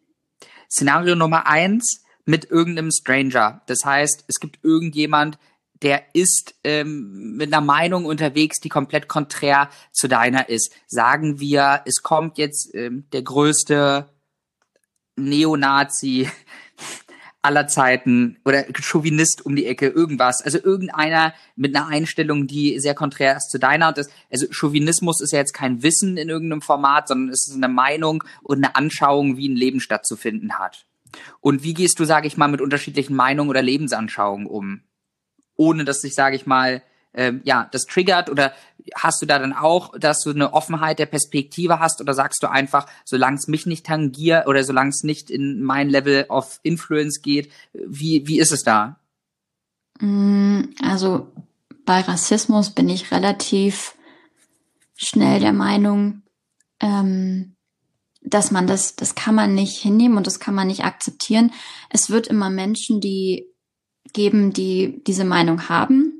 Szenario 0.70 1.14
Nummer 1.14 1.46
eins 1.46 2.04
mit 2.26 2.50
irgendeinem 2.50 2.90
Stranger. 2.90 3.62
Das 3.66 3.78
heißt, 3.84 4.24
es 4.28 4.40
gibt 4.40 4.62
irgendjemand, 4.62 5.38
der 5.82 6.14
ist 6.14 6.54
ähm, 6.64 7.36
mit 7.36 7.52
einer 7.52 7.64
Meinung 7.64 8.06
unterwegs, 8.06 8.60
die 8.60 8.68
komplett 8.68 9.08
konträr 9.08 9.68
zu 9.92 10.08
deiner 10.08 10.48
ist. 10.48 10.72
Sagen 10.86 11.40
wir, 11.40 11.82
es 11.84 12.02
kommt 12.02 12.38
jetzt 12.38 12.74
ähm, 12.74 13.04
der 13.12 13.22
größte 13.22 14.08
Neonazi 15.16 16.28
aller 17.42 17.68
Zeiten 17.68 18.38
oder 18.44 18.64
Chauvinist 18.74 19.44
um 19.44 19.54
die 19.54 19.66
Ecke, 19.66 19.86
irgendwas. 19.88 20.42
Also 20.42 20.58
irgendeiner 20.58 21.32
mit 21.54 21.76
einer 21.76 21.86
Einstellung, 21.86 22.46
die 22.46 22.80
sehr 22.80 22.94
konträr 22.94 23.36
ist 23.36 23.50
zu 23.50 23.58
deiner. 23.58 23.92
Das, 23.92 24.08
also 24.30 24.46
Chauvinismus 24.50 25.20
ist 25.20 25.32
ja 25.32 25.38
jetzt 25.38 25.54
kein 25.54 25.82
Wissen 25.82 26.16
in 26.16 26.28
irgendeinem 26.28 26.62
Format, 26.62 27.08
sondern 27.08 27.28
es 27.28 27.46
ist 27.48 27.54
eine 27.54 27.68
Meinung 27.68 28.24
und 28.42 28.64
eine 28.64 28.74
Anschauung, 28.74 29.36
wie 29.36 29.48
ein 29.48 29.56
Leben 29.56 29.80
stattzufinden 29.80 30.58
hat. 30.58 30.86
Und 31.40 31.62
wie 31.62 31.74
gehst 31.74 32.00
du, 32.00 32.04
sage 32.04 32.26
ich 32.26 32.36
mal, 32.36 32.48
mit 32.48 32.60
unterschiedlichen 32.60 33.14
Meinungen 33.14 33.50
oder 33.50 33.62
Lebensanschauungen 33.62 34.46
um? 34.46 34.82
Ohne 35.56 35.84
dass 35.84 36.00
sich, 36.00 36.14
sage 36.14 36.36
ich 36.36 36.46
mal, 36.46 36.82
ähm, 37.16 37.40
ja, 37.44 37.68
das 37.72 37.86
triggert 37.86 38.28
oder 38.28 38.52
hast 38.94 39.22
du 39.22 39.26
da 39.26 39.38
dann 39.38 39.52
auch, 39.52 39.98
dass 39.98 40.22
du 40.22 40.30
eine 40.30 40.52
Offenheit 40.52 40.98
der 40.98 41.06
Perspektive 41.06 41.80
hast 41.80 42.00
oder 42.00 42.14
sagst 42.14 42.42
du 42.42 42.50
einfach, 42.50 42.86
solange 43.04 43.36
es 43.38 43.48
mich 43.48 43.66
nicht 43.66 43.86
tangiert 43.86 44.46
oder 44.46 44.62
solange 44.62 44.90
es 44.90 45.02
nicht 45.02 45.30
in 45.30 45.62
mein 45.62 45.88
Level 45.88 46.26
of 46.28 46.60
Influence 46.62 47.22
geht, 47.22 47.50
wie, 47.72 48.26
wie 48.26 48.38
ist 48.38 48.52
es 48.52 48.62
da? 48.62 49.00
Mm, 49.98 50.64
also 50.82 51.32
bei 51.86 52.00
Rassismus 52.00 52.70
bin 52.70 52.88
ich 52.88 53.10
relativ 53.10 53.94
schnell 54.94 55.40
der 55.40 55.52
Meinung, 55.52 56.22
ähm, 56.80 57.56
dass 58.22 58.50
man 58.50 58.66
das, 58.66 58.96
das 58.96 59.14
kann 59.14 59.34
man 59.34 59.54
nicht 59.54 59.78
hinnehmen 59.78 60.16
und 60.16 60.26
das 60.26 60.40
kann 60.40 60.54
man 60.54 60.66
nicht 60.66 60.84
akzeptieren. 60.84 61.52
Es 61.90 62.10
wird 62.10 62.26
immer 62.26 62.50
Menschen, 62.50 63.00
die 63.00 63.46
geben, 64.12 64.52
die 64.52 65.02
diese 65.06 65.24
Meinung 65.24 65.68
haben 65.68 66.16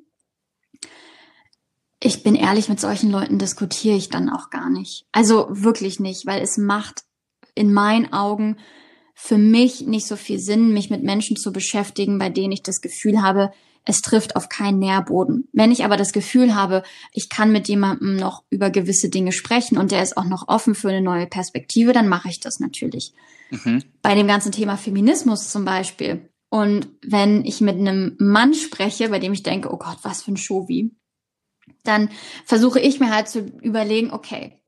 ich 2.06 2.22
bin 2.22 2.34
ehrlich, 2.34 2.68
mit 2.68 2.80
solchen 2.80 3.10
Leuten 3.10 3.38
diskutiere 3.38 3.96
ich 3.96 4.08
dann 4.08 4.28
auch 4.28 4.50
gar 4.50 4.70
nicht. 4.70 5.06
Also 5.12 5.46
wirklich 5.50 5.98
nicht, 5.98 6.26
weil 6.26 6.42
es 6.42 6.58
macht 6.58 7.02
in 7.54 7.72
meinen 7.72 8.12
Augen 8.12 8.58
für 9.14 9.38
mich 9.38 9.86
nicht 9.86 10.06
so 10.06 10.16
viel 10.16 10.38
Sinn, 10.38 10.74
mich 10.74 10.90
mit 10.90 11.02
Menschen 11.02 11.36
zu 11.36 11.52
beschäftigen, 11.52 12.18
bei 12.18 12.28
denen 12.28 12.52
ich 12.52 12.62
das 12.62 12.82
Gefühl 12.82 13.22
habe, 13.22 13.50
es 13.88 14.02
trifft 14.02 14.36
auf 14.36 14.48
keinen 14.48 14.78
Nährboden. 14.78 15.48
Wenn 15.52 15.70
ich 15.70 15.84
aber 15.84 15.96
das 15.96 16.12
Gefühl 16.12 16.54
habe, 16.54 16.82
ich 17.12 17.28
kann 17.28 17.50
mit 17.50 17.66
jemandem 17.68 18.16
noch 18.16 18.42
über 18.50 18.68
gewisse 18.68 19.08
Dinge 19.08 19.32
sprechen 19.32 19.78
und 19.78 19.90
der 19.90 20.02
ist 20.02 20.16
auch 20.16 20.24
noch 20.24 20.48
offen 20.48 20.74
für 20.74 20.90
eine 20.90 21.00
neue 21.00 21.26
Perspektive, 21.26 21.92
dann 21.92 22.08
mache 22.08 22.28
ich 22.28 22.40
das 22.40 22.60
natürlich. 22.60 23.14
Mhm. 23.50 23.82
Bei 24.02 24.14
dem 24.14 24.26
ganzen 24.26 24.52
Thema 24.52 24.76
Feminismus 24.76 25.50
zum 25.50 25.64
Beispiel. 25.64 26.28
Und 26.56 26.88
wenn 27.02 27.44
ich 27.44 27.60
mit 27.60 27.76
einem 27.76 28.16
Mann 28.18 28.54
spreche, 28.54 29.10
bei 29.10 29.18
dem 29.18 29.34
ich 29.34 29.42
denke, 29.42 29.70
oh 29.70 29.76
Gott, 29.76 29.98
was 30.04 30.22
für 30.22 30.32
ein 30.32 30.38
Show 30.38 30.66
dann 31.84 32.08
versuche 32.46 32.80
ich 32.80 32.98
mir 32.98 33.14
halt 33.14 33.28
zu 33.28 33.40
überlegen, 33.60 34.10
okay, 34.10 34.58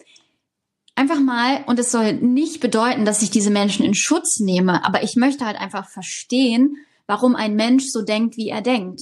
einfach 0.96 1.18
mal, 1.18 1.64
und 1.66 1.78
es 1.78 1.90
soll 1.90 2.12
nicht 2.12 2.60
bedeuten, 2.60 3.06
dass 3.06 3.22
ich 3.22 3.30
diese 3.30 3.50
Menschen 3.50 3.86
in 3.86 3.94
Schutz 3.94 4.38
nehme, 4.38 4.84
aber 4.84 5.02
ich 5.02 5.16
möchte 5.16 5.46
halt 5.46 5.58
einfach 5.58 5.88
verstehen, 5.88 6.76
warum 7.06 7.34
ein 7.34 7.56
Mensch 7.56 7.86
so 7.86 8.02
denkt, 8.02 8.36
wie 8.36 8.50
er 8.50 8.60
denkt. 8.60 9.00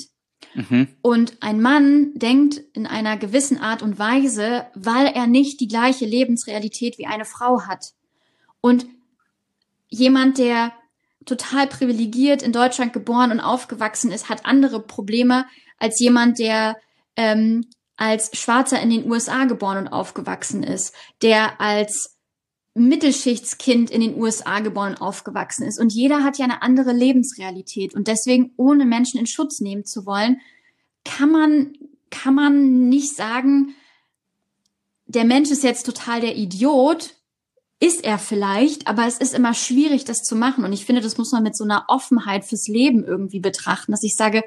Mhm. 0.54 0.86
Und 1.02 1.38
ein 1.40 1.60
Mann 1.60 2.14
denkt 2.14 2.62
in 2.72 2.86
einer 2.86 3.16
gewissen 3.16 3.58
Art 3.58 3.82
und 3.82 3.98
Weise, 3.98 4.66
weil 4.76 5.08
er 5.08 5.26
nicht 5.26 5.58
die 5.58 5.66
gleiche 5.66 6.06
Lebensrealität 6.06 6.98
wie 6.98 7.06
eine 7.06 7.24
Frau 7.24 7.62
hat. 7.62 7.94
Und 8.60 8.86
jemand, 9.88 10.38
der 10.38 10.72
total 11.26 11.66
privilegiert 11.66 12.42
in 12.42 12.52
Deutschland 12.52 12.92
geboren 12.92 13.30
und 13.30 13.40
aufgewachsen 13.40 14.10
ist, 14.10 14.28
hat 14.28 14.46
andere 14.46 14.80
Probleme 14.80 15.46
als 15.78 16.00
jemand, 16.00 16.38
der 16.38 16.76
ähm, 17.16 17.66
als 17.96 18.30
Schwarzer 18.36 18.80
in 18.80 18.90
den 18.90 19.10
USA 19.10 19.44
geboren 19.44 19.78
und 19.78 19.88
aufgewachsen 19.88 20.62
ist, 20.62 20.94
der 21.22 21.60
als 21.60 22.16
Mittelschichtskind 22.74 23.90
in 23.90 24.02
den 24.02 24.20
USA 24.20 24.60
geboren 24.60 24.92
und 24.92 25.00
aufgewachsen 25.00 25.66
ist. 25.66 25.80
Und 25.80 25.94
jeder 25.94 26.22
hat 26.22 26.36
ja 26.36 26.44
eine 26.44 26.60
andere 26.62 26.92
Lebensrealität. 26.92 27.94
Und 27.94 28.06
deswegen, 28.06 28.52
ohne 28.58 28.84
Menschen 28.84 29.18
in 29.18 29.26
Schutz 29.26 29.60
nehmen 29.60 29.86
zu 29.86 30.04
wollen, 30.04 30.40
kann 31.04 31.30
man, 31.30 31.72
kann 32.10 32.34
man 32.34 32.88
nicht 32.88 33.16
sagen, 33.16 33.74
der 35.06 35.24
Mensch 35.24 35.50
ist 35.50 35.64
jetzt 35.64 35.86
total 35.86 36.20
der 36.20 36.36
Idiot. 36.36 37.14
Ist 37.78 38.04
er 38.04 38.18
vielleicht, 38.18 38.86
aber 38.86 39.06
es 39.06 39.18
ist 39.18 39.34
immer 39.34 39.52
schwierig, 39.52 40.04
das 40.04 40.22
zu 40.22 40.34
machen. 40.34 40.64
Und 40.64 40.72
ich 40.72 40.86
finde, 40.86 41.02
das 41.02 41.18
muss 41.18 41.32
man 41.32 41.42
mit 41.42 41.56
so 41.56 41.64
einer 41.64 41.84
Offenheit 41.88 42.44
fürs 42.44 42.68
Leben 42.68 43.04
irgendwie 43.04 43.40
betrachten, 43.40 43.92
dass 43.92 44.02
ich 44.02 44.16
sage, 44.16 44.42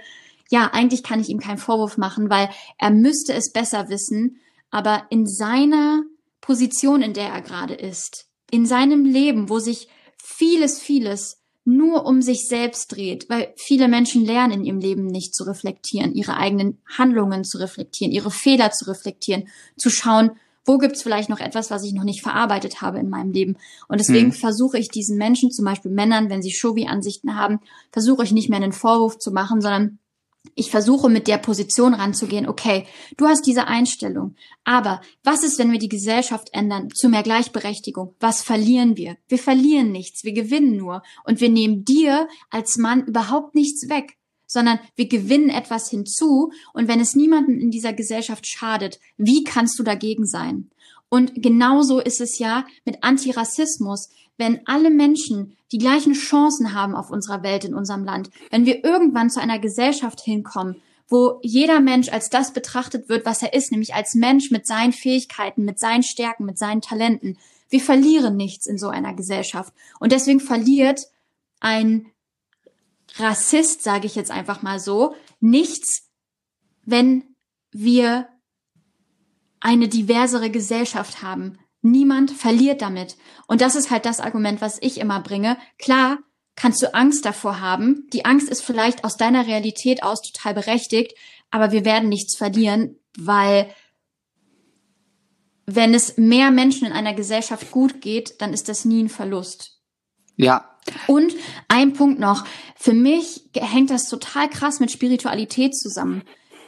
ja, 0.50 0.72
eigentlich 0.74 1.04
kann 1.04 1.20
ich 1.20 1.30
ihm 1.30 1.40
keinen 1.40 1.60
Vorwurf 1.60 1.98
machen, 1.98 2.30
weil 2.30 2.50
er 2.80 2.90
müsste 2.90 3.34
es 3.34 3.52
besser 3.52 3.90
wissen, 3.90 4.40
aber 4.72 5.04
in 5.10 5.28
seiner 5.28 6.02
Position, 6.42 7.04
in 7.04 7.14
der 7.14 7.30
er 7.30 7.42
gerade 7.42 7.76
ist, 7.76 8.28
in 8.50 8.66
seinem 8.66 9.06
Leben, 9.06 9.50
wo 9.50 9.60
sich 9.60 9.90
vieles, 10.18 10.80
vieles 10.80 11.40
nur 11.66 12.06
um 12.06 12.22
sich 12.24 12.48
selbst 12.48 12.96
dreht, 12.96 13.30
weil 13.30 13.54
viele 13.56 13.88
Menschen 13.88 14.26
lernen 14.26 14.54
in 14.54 14.66
ihrem 14.66 14.80
Leben 14.80 15.06
nicht 15.06 15.36
zu 15.36 15.44
reflektieren, 15.44 16.14
ihre 16.14 16.36
eigenen 16.38 16.82
Handlungen 16.98 17.44
zu 17.44 17.60
reflektieren, 17.60 18.12
ihre 18.12 18.32
Fehler 18.32 18.72
zu 18.72 18.90
reflektieren, 18.90 19.50
zu 19.78 19.92
schauen, 19.92 20.32
wo 20.70 20.78
gibt's 20.78 21.02
vielleicht 21.02 21.30
noch 21.30 21.40
etwas, 21.40 21.72
was 21.72 21.84
ich 21.84 21.94
noch 21.94 22.04
nicht 22.04 22.22
verarbeitet 22.22 22.80
habe 22.80 23.00
in 23.00 23.10
meinem 23.10 23.32
Leben. 23.32 23.58
Und 23.88 24.00
deswegen 24.00 24.32
hm. 24.32 24.34
versuche 24.34 24.78
ich 24.78 24.90
diesen 24.90 25.18
Menschen, 25.18 25.50
zum 25.50 25.66
Beispiel 25.66 25.90
Männern, 25.90 26.30
wenn 26.30 26.44
sie 26.44 26.52
Shovi-Ansichten 26.52 27.36
haben, 27.36 27.60
versuche 27.92 28.24
ich 28.24 28.34
nicht 28.34 28.50
mehr 28.50 28.62
einen 28.62 28.72
Vorwurf 28.72 29.18
zu 29.18 29.32
machen, 29.32 29.62
sondern 29.62 29.98
ich 30.54 30.70
versuche 30.70 31.10
mit 31.10 31.28
der 31.28 31.40
Position 31.40 31.96
ranzugehen, 31.96 32.48
okay, 32.48 32.86
du 33.18 33.26
hast 33.26 33.48
diese 33.48 33.66
Einstellung, 33.66 34.36
aber 34.64 35.02
was 35.24 35.44
ist, 35.44 35.58
wenn 35.58 35.72
wir 35.72 35.80
die 35.80 35.90
Gesellschaft 35.90 36.50
ändern 36.52 36.90
zu 36.94 37.10
mehr 37.10 37.24
Gleichberechtigung? 37.24 38.14
Was 38.20 38.44
verlieren 38.44 38.96
wir? 38.96 39.18
Wir 39.28 39.40
verlieren 39.40 39.92
nichts, 39.92 40.24
wir 40.24 40.34
gewinnen 40.34 40.78
nur 40.78 41.02
und 41.24 41.42
wir 41.42 41.50
nehmen 41.50 41.84
dir 41.84 42.28
als 42.52 42.78
Mann 42.78 43.06
überhaupt 43.06 43.56
nichts 43.56 43.90
weg, 43.90 44.19
sondern 44.50 44.80
wir 44.96 45.08
gewinnen 45.08 45.50
etwas 45.50 45.90
hinzu 45.90 46.52
und 46.74 46.90
wenn 46.90 47.00
es 47.00 47.16
niemanden 47.16 47.58
in 47.58 47.72
dieser 47.72 47.94
Gesellschaft 47.94 48.46
schadet, 48.46 49.00
wie 49.16 49.46
kannst 49.46 49.80
du 49.80 49.84
dagegen 49.84 50.26
sein? 50.26 50.70
Und 51.08 51.42
genauso 51.42 52.00
ist 52.00 52.20
es 52.20 52.38
ja 52.38 52.66
mit 52.84 53.04
Antirassismus 53.04 54.10
wenn 54.40 54.62
alle 54.66 54.90
Menschen 54.90 55.58
die 55.72 55.78
gleichen 55.78 56.14
Chancen 56.14 56.74
haben 56.74 56.96
auf 56.96 57.12
unserer 57.12 57.44
Welt, 57.44 57.66
in 57.66 57.76
unserem 57.76 58.06
Land, 58.06 58.32
wenn 58.50 58.66
wir 58.66 58.84
irgendwann 58.84 59.30
zu 59.30 59.40
einer 59.40 59.60
Gesellschaft 59.60 60.22
hinkommen, 60.22 60.82
wo 61.10 61.40
jeder 61.44 61.80
Mensch 61.82 62.10
als 62.10 62.30
das 62.30 62.54
betrachtet 62.54 63.10
wird, 63.10 63.26
was 63.26 63.44
er 63.44 63.54
ist, 63.54 63.72
nämlich 63.72 63.94
als 63.94 64.16
Mensch 64.16 64.50
mit 64.50 64.66
seinen 64.66 64.94
Fähigkeiten, 64.94 65.66
mit 65.66 65.78
seinen 65.78 66.04
Stärken, 66.04 66.46
mit 66.46 66.58
seinen 66.58 66.82
Talenten. 66.82 67.38
Wir 67.70 67.82
verlieren 67.82 68.38
nichts 68.38 68.66
in 68.66 68.78
so 68.78 68.88
einer 68.88 69.14
Gesellschaft. 69.14 69.74
Und 70.00 70.12
deswegen 70.12 70.40
verliert 70.40 71.02
ein 71.60 72.06
Rassist, 73.18 73.84
sage 73.84 74.06
ich 74.06 74.16
jetzt 74.16 74.32
einfach 74.32 74.62
mal 74.62 74.80
so, 74.80 75.16
nichts, 75.40 76.10
wenn 76.86 77.36
wir 77.72 78.28
eine 79.60 79.88
diversere 79.88 80.50
Gesellschaft 80.50 81.22
haben. 81.22 81.58
Niemand 81.82 82.32
verliert 82.32 82.82
damit. 82.82 83.18
Und 83.48 83.62
das 83.62 83.76
ist 83.76 83.92
halt 83.92 84.06
das 84.06 84.20
Argument, 84.20 84.62
was 84.62 84.82
ich 84.82 85.00
immer 85.00 85.22
bringe. 85.22 85.58
Klar, 85.78 86.20
kannst 86.56 86.82
du 86.82 86.94
Angst 86.94 87.26
davor 87.26 87.62
haben. 87.62 88.08
Die 88.12 88.26
Angst 88.26 88.50
ist 88.50 88.62
vielleicht 88.62 89.04
aus 89.04 89.18
deiner 89.18 89.48
Realität 89.48 90.04
aus 90.04 90.22
total 90.22 90.54
berechtigt, 90.54 91.14
aber 91.52 91.72
wir 91.72 91.86
werden 91.86 92.10
nichts 92.10 92.36
verlieren, 92.36 92.98
weil 93.18 93.74
wenn 95.66 95.94
es 95.94 96.18
mehr 96.18 96.52
Menschen 96.52 96.88
in 96.88 96.94
einer 96.94 97.14
Gesellschaft 97.14 97.72
gut 97.72 98.02
geht, 98.02 98.42
dann 98.42 98.54
ist 98.54 98.70
das 98.70 98.86
nie 98.86 99.04
ein 99.04 99.10
Verlust. 99.10 99.80
Ja. 100.36 100.79
Und 101.08 101.34
ein 101.68 101.94
Punkt 101.94 102.20
noch. 102.20 102.46
Für 102.76 102.94
mich 102.94 103.44
hängt 103.56 103.90
das 103.90 104.10
total 104.10 104.50
krass 104.50 104.80
mit 104.80 104.92
Spiritualität 104.92 105.76
zusammen. 105.76 106.24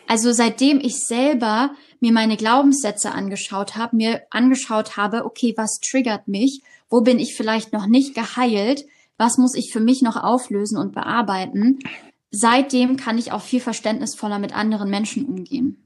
Also 0.08 0.34
seitdem 0.34 0.80
ich 0.80 1.06
selber 1.06 1.72
mir 2.00 2.12
meine 2.12 2.36
Glaubenssätze 2.36 3.12
angeschaut 3.12 3.76
habe, 3.76 3.96
mir 3.96 4.24
angeschaut 4.30 4.98
habe, 4.98 5.26
okay, 5.26 5.54
was 5.56 5.80
triggert 5.80 6.28
mich? 6.28 6.62
Wo 6.90 7.02
bin 7.02 7.20
ich 7.20 7.36
vielleicht 7.36 7.72
noch 7.72 7.86
nicht 7.86 8.16
geheilt? 8.16 8.86
Was 9.18 9.38
muss 9.38 9.56
ich 9.56 9.72
für 9.72 9.80
mich 9.80 10.02
noch 10.02 10.18
auflösen 10.18 10.78
und 10.78 10.94
bearbeiten? 10.94 11.80
Seitdem 12.32 12.98
kann 12.98 13.18
ich 13.18 13.32
auch 13.32 13.42
viel 13.42 13.62
verständnisvoller 13.62 14.40
mit 14.40 14.56
anderen 14.56 14.90
Menschen 14.90 15.26
umgehen. 15.26 15.78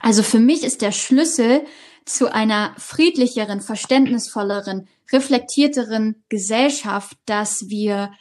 Also 0.00 0.22
für 0.22 0.38
mich 0.38 0.64
ist 0.64 0.82
der 0.82 0.92
Schlüssel 0.92 1.62
zu 2.04 2.32
einer 2.32 2.74
friedlicheren, 2.78 3.60
verständnisvolleren, 3.60 4.88
reflektierteren 5.12 6.22
Gesellschaft, 6.28 7.16
dass 7.26 7.68
wir 7.68 8.12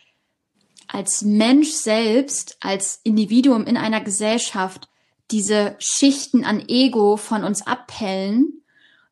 als 0.87 1.21
Mensch 1.21 1.69
selbst, 1.71 2.57
als 2.61 3.01
Individuum 3.03 3.65
in 3.65 3.77
einer 3.77 4.01
Gesellschaft 4.01 4.89
diese 5.31 5.75
Schichten 5.79 6.45
an 6.45 6.63
Ego 6.67 7.17
von 7.17 7.43
uns 7.43 7.65
abpellen, 7.65 8.63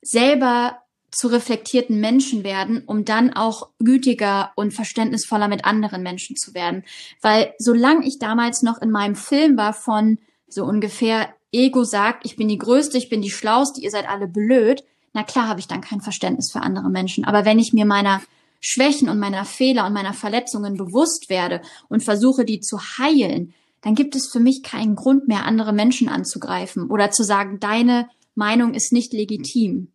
selber 0.01 0.79
zu 1.12 1.27
reflektierten 1.27 2.00
Menschen 2.00 2.43
werden, 2.43 2.84
um 2.86 3.05
dann 3.05 3.34
auch 3.34 3.69
gütiger 3.79 4.51
und 4.55 4.74
verständnisvoller 4.74 5.48
mit 5.48 5.65
anderen 5.65 6.03
Menschen 6.03 6.36
zu 6.36 6.53
werden. 6.53 6.84
Weil 7.22 7.53
solange 7.57 8.05
ich 8.05 8.19
damals 8.19 8.62
noch 8.62 8.81
in 8.81 8.91
meinem 8.91 9.15
Film 9.15 9.57
war 9.57 9.74
von 9.74 10.19
so 10.48 10.65
ungefähr 10.65 11.34
Ego 11.55 11.83
sagt, 11.83 12.25
ich 12.25 12.35
bin 12.35 12.47
die 12.47 12.57
Größte, 12.57 12.97
ich 12.97 13.09
bin 13.09 13.21
die 13.21 13.31
Schlauste, 13.31 13.81
ihr 13.81 13.91
seid 13.91 14.07
alle 14.07 14.27
blöd, 14.27 14.83
na 15.13 15.24
klar 15.24 15.47
habe 15.47 15.59
ich 15.59 15.67
dann 15.67 15.81
kein 15.81 16.01
Verständnis 16.01 16.51
für 16.51 16.62
andere 16.62 16.89
Menschen. 16.89 17.24
Aber 17.24 17.45
wenn 17.45 17.57
ich 17.57 17.71
mir 17.71 17.85
meiner 17.85 18.21
Schwächen 18.59 19.09
und 19.09 19.19
meiner 19.19 19.45
Fehler 19.45 19.85
und 19.85 19.93
meiner 19.93 20.13
Verletzungen 20.13 20.75
bewusst 20.75 21.29
werde 21.29 21.62
und 21.88 22.03
versuche, 22.03 22.45
die 22.45 22.59
zu 22.59 22.79
heilen, 22.97 23.53
dann 23.81 23.95
gibt 23.95 24.15
es 24.15 24.27
für 24.31 24.39
mich 24.39 24.63
keinen 24.63 24.95
Grund 24.95 25.27
mehr, 25.27 25.45
andere 25.45 25.71
Menschen 25.71 26.09
anzugreifen 26.09 26.89
oder 26.89 27.12
zu 27.12 27.24
sagen, 27.24 27.59
deine 27.59 28.09
Meinung 28.33 28.74
ist 28.74 28.91
nicht 28.91 29.13
legitim. 29.13 29.89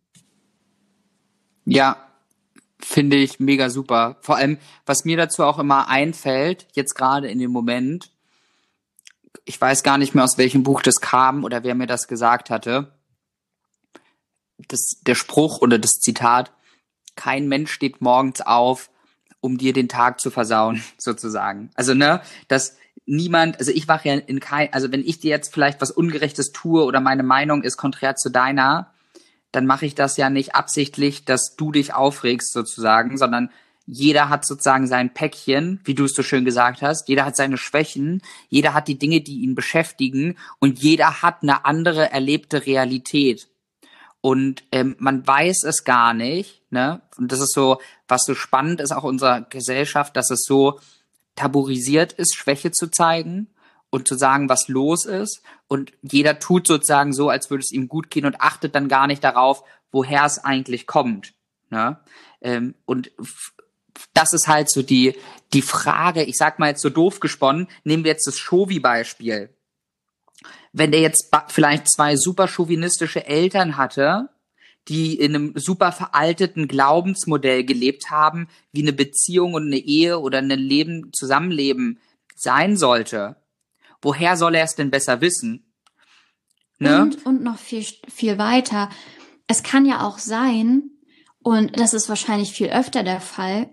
Ja, 1.65 1.97
finde 2.79 3.17
ich 3.17 3.39
mega 3.39 3.69
super. 3.69 4.17
Vor 4.21 4.37
allem, 4.37 4.57
was 4.85 5.05
mir 5.05 5.17
dazu 5.17 5.43
auch 5.43 5.59
immer 5.59 5.89
einfällt, 5.89 6.67
jetzt 6.73 6.95
gerade 6.95 7.27
in 7.27 7.39
dem 7.39 7.51
Moment, 7.51 8.11
ich 9.45 9.59
weiß 9.59 9.83
gar 9.83 9.97
nicht 9.97 10.13
mehr, 10.13 10.23
aus 10.23 10.37
welchem 10.37 10.63
Buch 10.63 10.81
das 10.81 11.01
kam 11.01 11.43
oder 11.43 11.63
wer 11.63 11.75
mir 11.75 11.87
das 11.87 12.07
gesagt 12.07 12.49
hatte. 12.49 12.93
Das, 14.67 14.99
der 15.01 15.15
Spruch 15.15 15.61
oder 15.61 15.79
das 15.79 15.99
Zitat, 15.99 16.51
kein 17.15 17.47
Mensch 17.47 17.71
steht 17.71 18.01
morgens 18.01 18.41
auf, 18.41 18.89
um 19.39 19.57
dir 19.57 19.73
den 19.73 19.89
Tag 19.89 20.21
zu 20.21 20.29
versauen, 20.31 20.83
sozusagen. 20.97 21.71
Also, 21.73 21.93
ne, 21.93 22.21
dass 22.47 22.77
niemand, 23.05 23.59
also 23.59 23.71
ich 23.71 23.87
wache 23.87 24.09
ja 24.09 24.15
in 24.15 24.39
kein, 24.39 24.71
also 24.73 24.91
wenn 24.91 25.01
ich 25.01 25.19
dir 25.19 25.31
jetzt 25.31 25.53
vielleicht 25.53 25.81
was 25.81 25.91
Ungerechtes 25.91 26.51
tue 26.51 26.83
oder 26.83 26.99
meine 26.99 27.23
Meinung 27.23 27.63
ist 27.63 27.77
konträr 27.77 28.15
zu 28.15 28.29
deiner, 28.29 28.93
dann 29.51 29.65
mache 29.65 29.85
ich 29.85 29.95
das 29.95 30.17
ja 30.17 30.29
nicht 30.29 30.55
absichtlich, 30.55 31.25
dass 31.25 31.55
du 31.55 31.71
dich 31.71 31.93
aufregst 31.93 32.53
sozusagen, 32.53 33.17
sondern 33.17 33.49
jeder 33.85 34.29
hat 34.29 34.45
sozusagen 34.45 34.87
sein 34.87 35.13
Päckchen, 35.13 35.81
wie 35.83 35.95
du 35.95 36.05
es 36.05 36.13
so 36.13 36.23
schön 36.23 36.45
gesagt 36.45 36.81
hast. 36.81 37.09
Jeder 37.09 37.25
hat 37.25 37.35
seine 37.35 37.57
Schwächen, 37.57 38.21
jeder 38.49 38.73
hat 38.73 38.87
die 38.87 38.97
Dinge, 38.97 39.21
die 39.21 39.41
ihn 39.41 39.55
beschäftigen 39.55 40.37
und 40.59 40.79
jeder 40.79 41.21
hat 41.21 41.41
eine 41.41 41.65
andere 41.65 42.11
erlebte 42.11 42.65
Realität. 42.65 43.47
Und 44.21 44.63
ähm, 44.71 44.95
man 44.99 45.25
weiß 45.25 45.63
es 45.63 45.83
gar 45.83 46.13
nicht, 46.13 46.61
ne? 46.69 47.01
Und 47.17 47.31
das 47.31 47.39
ist 47.39 47.53
so, 47.53 47.81
was 48.07 48.23
so 48.23 48.35
spannend 48.35 48.79
ist 48.79 48.91
auch 48.91 49.03
unserer 49.03 49.41
Gesellschaft, 49.41 50.15
dass 50.15 50.29
es 50.29 50.43
so 50.45 50.79
tabuisiert 51.35 52.13
ist, 52.13 52.35
Schwäche 52.35 52.71
zu 52.71 52.87
zeigen 52.87 53.47
und 53.89 54.07
zu 54.07 54.15
sagen, 54.15 54.47
was 54.47 54.67
los 54.67 55.05
ist. 55.05 55.41
Und 55.67 55.91
jeder 56.03 56.37
tut 56.37 56.67
sozusagen 56.67 57.13
so, 57.13 57.29
als 57.29 57.49
würde 57.49 57.63
es 57.63 57.71
ihm 57.71 57.87
gut 57.87 58.11
gehen 58.11 58.25
und 58.25 58.41
achtet 58.41 58.75
dann 58.75 58.89
gar 58.89 59.07
nicht 59.07 59.23
darauf, 59.23 59.63
woher 59.91 60.25
es 60.25 60.37
eigentlich 60.37 60.85
kommt. 60.85 61.33
Ne? 61.71 61.99
Ähm, 62.41 62.75
und 62.85 63.11
das 64.13 64.33
ist 64.33 64.47
halt 64.47 64.69
so 64.69 64.81
die, 64.81 65.15
die 65.53 65.61
Frage, 65.61 66.23
ich 66.23 66.37
sag 66.37 66.59
mal 66.59 66.69
jetzt 66.69 66.81
so 66.81 66.89
doof 66.89 67.19
gesponnen, 67.19 67.67
nehmen 67.83 68.03
wir 68.03 68.11
jetzt 68.11 68.27
das 68.27 68.37
Shovi-Beispiel. 68.37 69.49
Wenn 70.73 70.91
der 70.91 71.01
jetzt 71.01 71.29
vielleicht 71.49 71.91
zwei 71.91 72.15
super 72.15 72.47
chauvinistische 72.47 73.25
Eltern 73.25 73.77
hatte, 73.77 74.29
die 74.87 75.15
in 75.19 75.35
einem 75.35 75.53
super 75.55 75.91
veralteten 75.91 76.67
Glaubensmodell 76.67 77.63
gelebt 77.63 78.09
haben, 78.09 78.47
wie 78.71 78.81
eine 78.81 78.93
Beziehung 78.93 79.53
und 79.53 79.67
eine 79.67 79.77
Ehe 79.77 80.19
oder 80.19 80.39
ein 80.39 80.49
Leben, 80.49 81.11
Zusammenleben 81.13 81.99
sein 82.35 82.77
sollte, 82.77 83.35
woher 84.01 84.37
soll 84.37 84.55
er 84.55 84.63
es 84.63 84.75
denn 84.75 84.89
besser 84.89 85.21
wissen? 85.21 85.71
Ne? 86.79 87.01
Und, 87.01 87.25
und 87.25 87.43
noch 87.43 87.59
viel, 87.59 87.85
viel 88.11 88.39
weiter. 88.39 88.89
Es 89.45 89.61
kann 89.61 89.85
ja 89.85 90.01
auch 90.01 90.17
sein, 90.17 90.89
und 91.43 91.79
das 91.79 91.93
ist 91.93 92.09
wahrscheinlich 92.09 92.51
viel 92.51 92.69
öfter 92.69 93.03
der 93.03 93.21
Fall, 93.21 93.69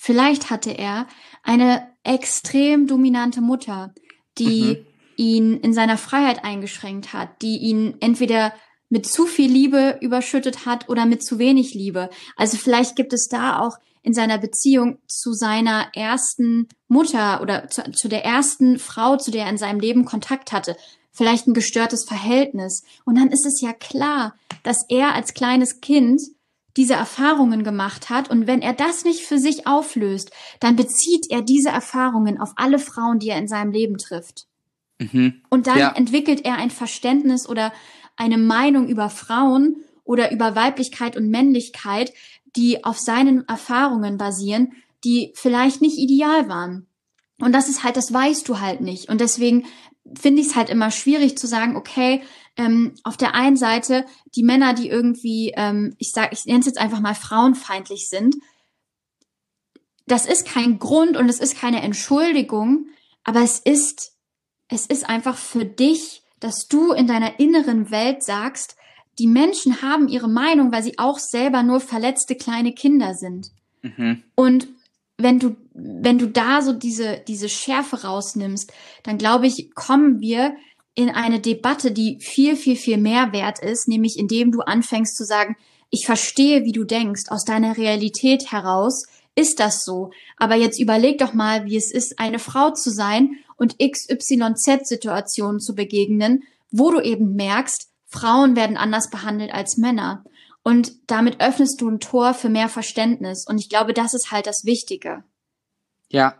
vielleicht 0.00 0.48
hatte 0.48 0.70
er 0.70 1.06
eine 1.42 1.86
extrem 2.04 2.86
dominante 2.86 3.42
Mutter, 3.42 3.92
die 4.38 4.62
mhm. 4.62 4.86
ihn 5.16 5.56
in 5.58 5.74
seiner 5.74 5.98
Freiheit 5.98 6.42
eingeschränkt 6.42 7.12
hat, 7.12 7.42
die 7.42 7.58
ihn 7.58 7.96
entweder 8.00 8.54
mit 8.88 9.06
zu 9.06 9.26
viel 9.26 9.50
Liebe 9.50 9.98
überschüttet 10.00 10.64
hat 10.64 10.88
oder 10.88 11.04
mit 11.04 11.22
zu 11.22 11.38
wenig 11.38 11.74
Liebe. 11.74 12.08
Also 12.36 12.56
vielleicht 12.56 12.96
gibt 12.96 13.12
es 13.12 13.28
da 13.28 13.60
auch 13.60 13.76
in 14.02 14.14
seiner 14.14 14.38
Beziehung 14.38 14.98
zu 15.06 15.34
seiner 15.34 15.88
ersten 15.94 16.68
Mutter 16.88 17.42
oder 17.42 17.68
zu, 17.68 17.82
zu, 17.92 18.08
der 18.08 18.24
ersten 18.24 18.78
Frau, 18.78 19.16
zu 19.16 19.30
der 19.30 19.44
er 19.44 19.50
in 19.50 19.58
seinem 19.58 19.80
Leben 19.80 20.06
Kontakt 20.06 20.52
hatte, 20.52 20.76
vielleicht 21.12 21.46
ein 21.46 21.54
gestörtes 21.54 22.06
Verhältnis. 22.06 22.82
Und 23.04 23.16
dann 23.16 23.28
ist 23.28 23.44
es 23.44 23.60
ja 23.60 23.74
klar, 23.74 24.34
dass 24.62 24.86
er 24.88 25.14
als 25.14 25.34
kleines 25.34 25.82
Kind 25.82 26.22
diese 26.76 26.94
Erfahrungen 26.94 27.64
gemacht 27.64 28.10
hat 28.10 28.30
und 28.30 28.46
wenn 28.46 28.62
er 28.62 28.72
das 28.72 29.04
nicht 29.04 29.20
für 29.20 29.38
sich 29.38 29.66
auflöst, 29.66 30.30
dann 30.60 30.76
bezieht 30.76 31.26
er 31.30 31.42
diese 31.42 31.70
Erfahrungen 31.70 32.40
auf 32.40 32.52
alle 32.56 32.78
Frauen, 32.78 33.18
die 33.18 33.28
er 33.28 33.38
in 33.38 33.48
seinem 33.48 33.72
Leben 33.72 33.98
trifft. 33.98 34.46
Mhm. 34.98 35.42
Und 35.48 35.66
dann 35.66 35.78
ja. 35.78 35.92
entwickelt 35.92 36.44
er 36.44 36.56
ein 36.56 36.70
Verständnis 36.70 37.48
oder 37.48 37.72
eine 38.16 38.38
Meinung 38.38 38.86
über 38.88 39.10
Frauen 39.10 39.76
oder 40.04 40.30
über 40.30 40.54
Weiblichkeit 40.54 41.16
und 41.16 41.30
Männlichkeit, 41.30 42.12
die 42.56 42.84
auf 42.84 42.98
seinen 42.98 43.48
Erfahrungen 43.48 44.18
basieren, 44.18 44.72
die 45.04 45.32
vielleicht 45.34 45.80
nicht 45.80 45.98
ideal 45.98 46.48
waren. 46.48 46.86
Und 47.40 47.52
das 47.52 47.68
ist 47.68 47.82
halt, 47.82 47.96
das 47.96 48.12
weißt 48.12 48.46
du 48.48 48.60
halt 48.60 48.82
nicht. 48.82 49.08
Und 49.08 49.20
deswegen 49.20 49.64
finde 50.18 50.42
ich 50.42 50.48
es 50.48 50.56
halt 50.56 50.70
immer 50.70 50.90
schwierig 50.90 51.38
zu 51.38 51.46
sagen, 51.46 51.76
okay, 51.76 52.22
ähm, 52.56 52.94
auf 53.04 53.16
der 53.16 53.34
einen 53.34 53.56
Seite 53.56 54.04
die 54.34 54.42
Männer, 54.42 54.74
die 54.74 54.88
irgendwie, 54.88 55.52
ähm, 55.56 55.94
ich 55.98 56.12
sag, 56.12 56.32
ich 56.32 56.46
nenne 56.46 56.60
es 56.60 56.66
jetzt 56.66 56.80
einfach 56.80 57.00
mal 57.00 57.14
frauenfeindlich 57.14 58.08
sind, 58.08 58.36
das 60.06 60.26
ist 60.26 60.46
kein 60.46 60.78
Grund 60.78 61.16
und 61.16 61.28
es 61.28 61.38
ist 61.38 61.56
keine 61.56 61.82
Entschuldigung, 61.82 62.88
aber 63.22 63.42
es 63.42 63.60
ist, 63.60 64.16
es 64.68 64.86
ist 64.86 65.08
einfach 65.08 65.36
für 65.36 65.64
dich, 65.64 66.22
dass 66.40 66.66
du 66.66 66.92
in 66.92 67.06
deiner 67.06 67.38
inneren 67.38 67.90
Welt 67.90 68.24
sagst, 68.24 68.76
die 69.18 69.26
Menschen 69.26 69.82
haben 69.82 70.08
ihre 70.08 70.28
Meinung, 70.28 70.72
weil 70.72 70.82
sie 70.82 70.98
auch 70.98 71.18
selber 71.18 71.62
nur 71.62 71.80
verletzte 71.80 72.34
kleine 72.34 72.72
Kinder 72.72 73.14
sind. 73.14 73.52
Mhm. 73.82 74.24
Und 74.34 74.68
wenn 75.22 75.38
du, 75.38 75.56
wenn 75.74 76.18
du 76.18 76.26
da 76.26 76.62
so 76.62 76.72
diese, 76.72 77.22
diese 77.26 77.48
Schärfe 77.48 78.04
rausnimmst, 78.04 78.72
dann 79.02 79.18
glaube 79.18 79.46
ich, 79.46 79.74
kommen 79.74 80.20
wir 80.20 80.54
in 80.94 81.10
eine 81.10 81.40
Debatte, 81.40 81.92
die 81.92 82.18
viel, 82.20 82.56
viel, 82.56 82.76
viel 82.76 82.98
mehr 82.98 83.32
wert 83.32 83.60
ist, 83.60 83.88
nämlich 83.88 84.18
indem 84.18 84.52
du 84.52 84.60
anfängst 84.60 85.16
zu 85.16 85.24
sagen, 85.24 85.56
ich 85.90 86.06
verstehe, 86.06 86.64
wie 86.64 86.72
du 86.72 86.84
denkst, 86.84 87.24
aus 87.28 87.44
deiner 87.44 87.76
Realität 87.76 88.52
heraus 88.52 89.06
ist 89.34 89.60
das 89.60 89.84
so. 89.84 90.10
Aber 90.36 90.54
jetzt 90.54 90.80
überleg 90.80 91.18
doch 91.18 91.32
mal, 91.32 91.64
wie 91.64 91.76
es 91.76 91.90
ist, 91.90 92.18
eine 92.18 92.38
Frau 92.38 92.70
zu 92.70 92.90
sein 92.90 93.36
und 93.56 93.76
XYZ-Situationen 93.78 95.60
zu 95.60 95.74
begegnen, 95.74 96.42
wo 96.70 96.90
du 96.90 97.00
eben 97.00 97.34
merkst, 97.34 97.88
Frauen 98.06 98.56
werden 98.56 98.76
anders 98.76 99.10
behandelt 99.10 99.52
als 99.52 99.76
Männer. 99.76 100.24
Und 100.62 101.10
damit 101.10 101.40
öffnest 101.40 101.80
du 101.80 101.88
ein 101.88 102.00
Tor 102.00 102.34
für 102.34 102.48
mehr 102.48 102.68
Verständnis. 102.68 103.46
Und 103.48 103.58
ich 103.58 103.68
glaube, 103.68 103.94
das 103.94 104.14
ist 104.14 104.30
halt 104.30 104.46
das 104.46 104.64
Wichtige. 104.64 105.24
Ja, 106.08 106.34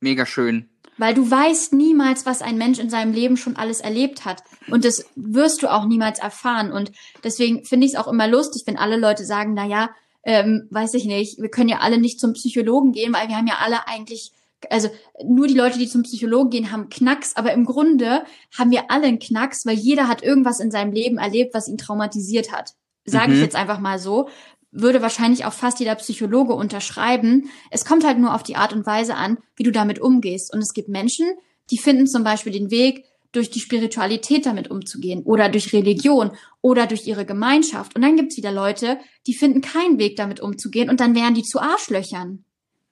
mega 0.00 0.26
schön. 0.26 0.68
Weil 0.98 1.14
du 1.14 1.30
weißt 1.30 1.74
niemals, 1.74 2.26
was 2.26 2.42
ein 2.42 2.56
Mensch 2.56 2.78
in 2.78 2.90
seinem 2.90 3.12
Leben 3.12 3.36
schon 3.36 3.56
alles 3.56 3.80
erlebt 3.80 4.24
hat. 4.24 4.42
Und 4.68 4.84
das 4.84 5.04
wirst 5.14 5.62
du 5.62 5.70
auch 5.70 5.84
niemals 5.84 6.18
erfahren. 6.18 6.72
Und 6.72 6.90
deswegen 7.22 7.64
finde 7.64 7.86
ich 7.86 7.92
es 7.92 7.98
auch 7.98 8.08
immer 8.08 8.26
lustig, 8.26 8.62
wenn 8.66 8.78
alle 8.78 8.96
Leute 8.96 9.24
sagen, 9.24 9.52
na 9.54 9.66
ja, 9.66 9.90
ähm, 10.24 10.66
weiß 10.70 10.94
ich 10.94 11.04
nicht, 11.04 11.40
wir 11.40 11.50
können 11.50 11.68
ja 11.68 11.78
alle 11.78 11.98
nicht 11.98 12.18
zum 12.18 12.32
Psychologen 12.32 12.92
gehen, 12.92 13.12
weil 13.12 13.28
wir 13.28 13.36
haben 13.36 13.46
ja 13.46 13.58
alle 13.60 13.86
eigentlich 13.86 14.32
also 14.70 14.88
nur 15.24 15.46
die 15.46 15.54
Leute, 15.54 15.78
die 15.78 15.88
zum 15.88 16.02
Psychologen 16.02 16.50
gehen, 16.50 16.72
haben 16.72 16.88
Knacks, 16.88 17.36
aber 17.36 17.52
im 17.52 17.64
Grunde 17.64 18.24
haben 18.56 18.70
wir 18.70 18.90
alle 18.90 19.06
einen 19.06 19.18
Knacks, 19.18 19.66
weil 19.66 19.76
jeder 19.76 20.08
hat 20.08 20.22
irgendwas 20.22 20.60
in 20.60 20.70
seinem 20.70 20.92
Leben 20.92 21.18
erlebt, 21.18 21.54
was 21.54 21.68
ihn 21.68 21.78
traumatisiert 21.78 22.52
hat. 22.52 22.74
Sage 23.06 23.28
mhm. 23.28 23.34
ich 23.34 23.40
jetzt 23.40 23.56
einfach 23.56 23.80
mal 23.80 23.98
so. 23.98 24.28
Würde 24.72 25.00
wahrscheinlich 25.00 25.44
auch 25.46 25.52
fast 25.52 25.78
jeder 25.78 25.94
Psychologe 25.94 26.52
unterschreiben. 26.52 27.50
Es 27.70 27.84
kommt 27.84 28.04
halt 28.04 28.18
nur 28.18 28.34
auf 28.34 28.42
die 28.42 28.56
Art 28.56 28.72
und 28.72 28.84
Weise 28.84 29.14
an, 29.14 29.38
wie 29.54 29.62
du 29.62 29.72
damit 29.72 30.00
umgehst. 30.00 30.52
Und 30.52 30.60
es 30.60 30.74
gibt 30.74 30.88
Menschen, 30.88 31.26
die 31.70 31.78
finden 31.78 32.06
zum 32.06 32.24
Beispiel 32.24 32.52
den 32.52 32.70
Weg, 32.70 33.04
durch 33.36 33.50
die 33.50 33.60
Spiritualität 33.60 34.46
damit 34.46 34.70
umzugehen 34.70 35.22
oder 35.22 35.48
durch 35.48 35.72
Religion 35.72 36.32
oder 36.62 36.86
durch 36.86 37.06
ihre 37.06 37.26
Gemeinschaft. 37.26 37.94
Und 37.94 38.02
dann 38.02 38.16
gibt's 38.16 38.36
wieder 38.36 38.50
Leute, 38.50 38.98
die 39.26 39.34
finden 39.34 39.60
keinen 39.60 39.98
Weg 39.98 40.16
damit 40.16 40.40
umzugehen 40.40 40.88
und 40.88 41.00
dann 41.00 41.14
wären 41.14 41.34
die 41.34 41.42
zu 41.42 41.60
Arschlöchern. 41.60 42.44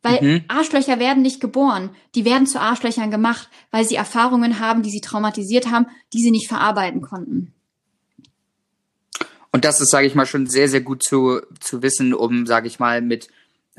Weil 0.03 0.23
mhm. 0.23 0.45
Arschlöcher 0.49 0.99
werden 0.99 1.23
nicht 1.23 1.41
geboren, 1.41 1.91
die 2.15 2.27
werden 2.27 2.47
zu 2.47 2.61
Arschlöchern 2.61 3.11
gemacht, 3.11 3.49
weil 3.71 3.87
sie 3.87 3.95
Erfahrungen 3.95 4.61
haben, 4.61 4.83
die 4.83 4.91
sie 4.91 5.01
traumatisiert 5.01 5.71
haben, 5.71 5.87
die 6.13 6.21
sie 6.21 6.31
nicht 6.31 6.47
verarbeiten 6.47 7.01
konnten. 7.01 7.55
Und 9.55 9.65
das 9.65 9.81
ist, 9.81 9.91
sage 9.91 10.09
ich 10.09 10.17
mal, 10.17 10.27
schon 10.27 10.49
sehr, 10.49 10.69
sehr 10.69 10.81
gut 10.81 11.05
zu, 11.05 11.41
zu 11.61 11.81
wissen, 11.81 12.13
um, 12.13 12.45
sage 12.45 12.67
ich 12.67 12.81
mal, 12.81 13.01
mit 13.01 13.29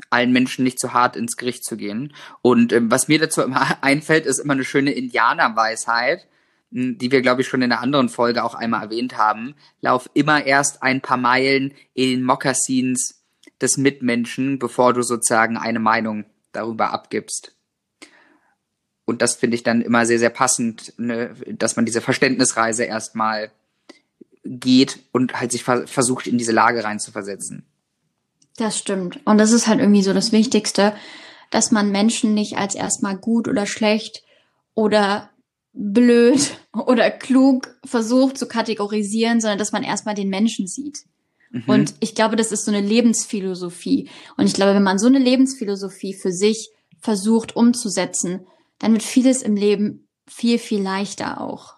allen 0.08 0.32
Menschen 0.32 0.64
nicht 0.64 0.80
zu 0.80 0.94
hart 0.94 1.16
ins 1.16 1.36
Gericht 1.36 1.66
zu 1.66 1.76
gehen. 1.76 2.14
Und 2.40 2.72
ähm, 2.72 2.90
was 2.90 3.08
mir 3.08 3.18
dazu 3.18 3.42
immer 3.42 3.76
einfällt, 3.82 4.24
ist 4.24 4.38
immer 4.38 4.54
eine 4.54 4.64
schöne 4.64 4.92
Indianerweisheit, 4.92 6.26
hm, 6.72 6.96
die 6.96 7.12
wir, 7.12 7.20
glaube 7.20 7.42
ich, 7.42 7.48
schon 7.48 7.60
in 7.60 7.70
einer 7.70 7.82
anderen 7.82 8.08
Folge 8.08 8.42
auch 8.42 8.54
einmal 8.54 8.84
erwähnt 8.84 9.18
haben. 9.18 9.54
Lauf 9.82 10.08
immer 10.14 10.46
erst 10.46 10.82
ein 10.82 11.02
paar 11.02 11.18
Meilen 11.18 11.74
in 11.92 12.08
den 12.08 12.22
Mokassins 12.22 13.22
des 13.60 13.76
Mitmenschen, 13.76 14.58
bevor 14.58 14.94
du 14.94 15.02
sozusagen 15.02 15.58
eine 15.58 15.78
Meinung 15.78 16.24
darüber 16.52 16.94
abgibst. 16.94 17.54
Und 19.04 19.20
das 19.20 19.36
finde 19.36 19.56
ich 19.56 19.62
dann 19.62 19.82
immer 19.82 20.06
sehr, 20.06 20.20
sehr 20.20 20.30
passend, 20.30 20.94
ne, 20.96 21.34
dass 21.50 21.76
man 21.76 21.84
diese 21.84 22.00
Verständnisreise 22.00 22.84
erstmal 22.84 23.50
geht 24.46 25.00
und 25.12 25.40
halt 25.40 25.52
sich 25.52 25.64
versucht, 25.64 26.26
in 26.26 26.38
diese 26.38 26.52
Lage 26.52 26.84
reinzuversetzen. 26.84 27.66
Das 28.56 28.78
stimmt. 28.78 29.20
Und 29.24 29.38
das 29.38 29.52
ist 29.52 29.66
halt 29.66 29.80
irgendwie 29.80 30.02
so 30.02 30.14
das 30.14 30.32
Wichtigste, 30.32 30.94
dass 31.50 31.70
man 31.70 31.90
Menschen 31.90 32.34
nicht 32.34 32.56
als 32.56 32.74
erstmal 32.74 33.16
gut 33.16 33.48
oder 33.48 33.66
schlecht 33.66 34.22
oder 34.74 35.30
blöd 35.72 36.58
oder 36.72 37.10
klug 37.10 37.76
versucht 37.84 38.38
zu 38.38 38.46
kategorisieren, 38.48 39.40
sondern 39.40 39.58
dass 39.58 39.72
man 39.72 39.82
erstmal 39.82 40.14
den 40.14 40.28
Menschen 40.28 40.66
sieht. 40.66 41.00
Mhm. 41.50 41.64
Und 41.66 41.94
ich 42.00 42.14
glaube, 42.14 42.36
das 42.36 42.52
ist 42.52 42.64
so 42.64 42.72
eine 42.72 42.86
Lebensphilosophie. 42.86 44.08
Und 44.36 44.46
ich 44.46 44.54
glaube, 44.54 44.74
wenn 44.74 44.82
man 44.82 44.98
so 44.98 45.06
eine 45.06 45.18
Lebensphilosophie 45.18 46.14
für 46.14 46.32
sich 46.32 46.70
versucht 46.98 47.54
umzusetzen, 47.56 48.46
dann 48.78 48.92
wird 48.92 49.02
vieles 49.02 49.42
im 49.42 49.54
Leben 49.54 50.08
viel, 50.26 50.58
viel 50.58 50.82
leichter 50.82 51.40
auch. 51.40 51.74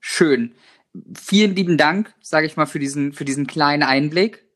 Schön. 0.00 0.54
Vielen 1.14 1.54
lieben 1.54 1.76
Dank, 1.76 2.14
sage 2.20 2.46
ich 2.46 2.56
mal, 2.56 2.66
für 2.66 2.78
diesen, 2.78 3.12
für 3.12 3.24
diesen 3.24 3.46
kleinen 3.46 3.82
Einblick 3.82 4.48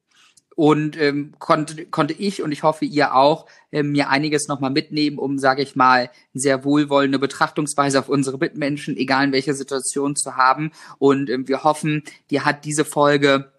und 0.55 1.01
ähm, 1.01 1.33
konnte, 1.39 1.87
konnte 1.87 2.15
ich 2.15 2.43
und 2.43 2.53
ich 2.53 2.63
hoffe 2.63 2.85
ihr 2.85 3.15
auch 3.15 3.47
ähm, 3.71 3.93
mir 3.93 4.11
einiges 4.11 4.49
nochmal 4.49 4.71
mitnehmen, 4.71 5.19
um, 5.19 5.39
sage 5.39 5.63
ich 5.63 5.77
mal, 5.77 6.11
sehr 6.35 6.65
wohlwollende 6.65 7.19
Betrachtungsweise 7.19 7.99
auf 7.99 8.09
unsere 8.09 8.39
Mitmenschen, 8.39 8.97
egal 8.97 9.27
in 9.27 9.33
welcher 9.33 9.55
Situation 9.55 10.17
zu 10.17 10.37
haben. 10.37 10.73
Und 10.99 11.31
ähm, 11.31 11.49
wir 11.49 11.65
hoffen, 11.65 12.03
dir 12.31 12.45
hat 12.45 12.65
diese 12.65 12.85
Folge 12.85 13.53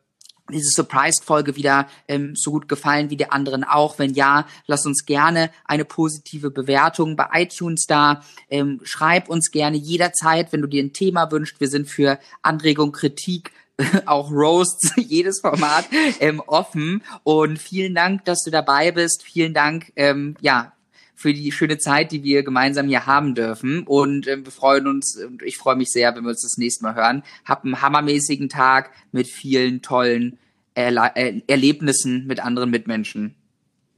diese 0.51 0.71
Surprised-Folge 0.71 1.55
wieder 1.55 1.87
ähm, 2.07 2.35
so 2.35 2.51
gut 2.51 2.67
gefallen 2.67 3.09
wie 3.09 3.17
die 3.17 3.31
anderen 3.31 3.63
auch? 3.63 3.99
Wenn 3.99 4.13
ja, 4.13 4.45
lass 4.67 4.85
uns 4.85 5.05
gerne 5.05 5.49
eine 5.65 5.85
positive 5.85 6.51
Bewertung 6.51 7.15
bei 7.15 7.27
iTunes 7.33 7.85
da. 7.87 8.23
Ähm, 8.49 8.81
schreib 8.83 9.29
uns 9.29 9.51
gerne 9.51 9.77
jederzeit, 9.77 10.51
wenn 10.51 10.61
du 10.61 10.67
dir 10.67 10.83
ein 10.83 10.93
Thema 10.93 11.31
wünschst. 11.31 11.59
Wir 11.59 11.69
sind 11.69 11.89
für 11.89 12.19
Anregung, 12.41 12.91
Kritik, 12.91 13.51
auch 14.05 14.31
Roasts, 14.31 14.91
jedes 14.97 15.39
Format 15.41 15.85
ähm, 16.19 16.41
offen. 16.45 17.03
Und 17.23 17.57
vielen 17.57 17.95
Dank, 17.95 18.25
dass 18.25 18.43
du 18.43 18.51
dabei 18.51 18.91
bist. 18.91 19.23
Vielen 19.23 19.53
Dank, 19.53 19.91
ähm, 19.95 20.35
ja, 20.41 20.73
für 21.15 21.33
die 21.33 21.51
schöne 21.51 21.77
Zeit, 21.77 22.11
die 22.11 22.23
wir 22.23 22.43
gemeinsam 22.43 22.87
hier 22.87 23.05
haben 23.05 23.35
dürfen. 23.35 23.83
Und 23.83 24.27
äh, 24.27 24.43
wir 24.43 24.51
freuen 24.51 24.87
uns 24.87 25.17
und 25.17 25.41
ich 25.43 25.57
freue 25.57 25.75
mich 25.75 25.89
sehr, 25.89 26.15
wenn 26.15 26.23
wir 26.23 26.29
uns 26.29 26.41
das 26.41 26.57
nächste 26.57 26.83
Mal 26.83 26.95
hören. 26.95 27.23
Hab 27.45 27.63
einen 27.63 27.81
hammermäßigen 27.81 28.49
Tag 28.49 28.91
mit 29.11 29.27
vielen 29.27 29.81
tollen 29.81 30.37
Erle 30.75 31.11
äh, 31.15 31.41
Erlebnissen 31.47 32.25
mit 32.25 32.39
anderen 32.39 32.71
Mitmenschen. 32.71 33.35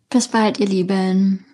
Bis 0.09 0.27
bald, 0.27 0.59
ihr 0.59 0.67
Lieben. 0.67 1.45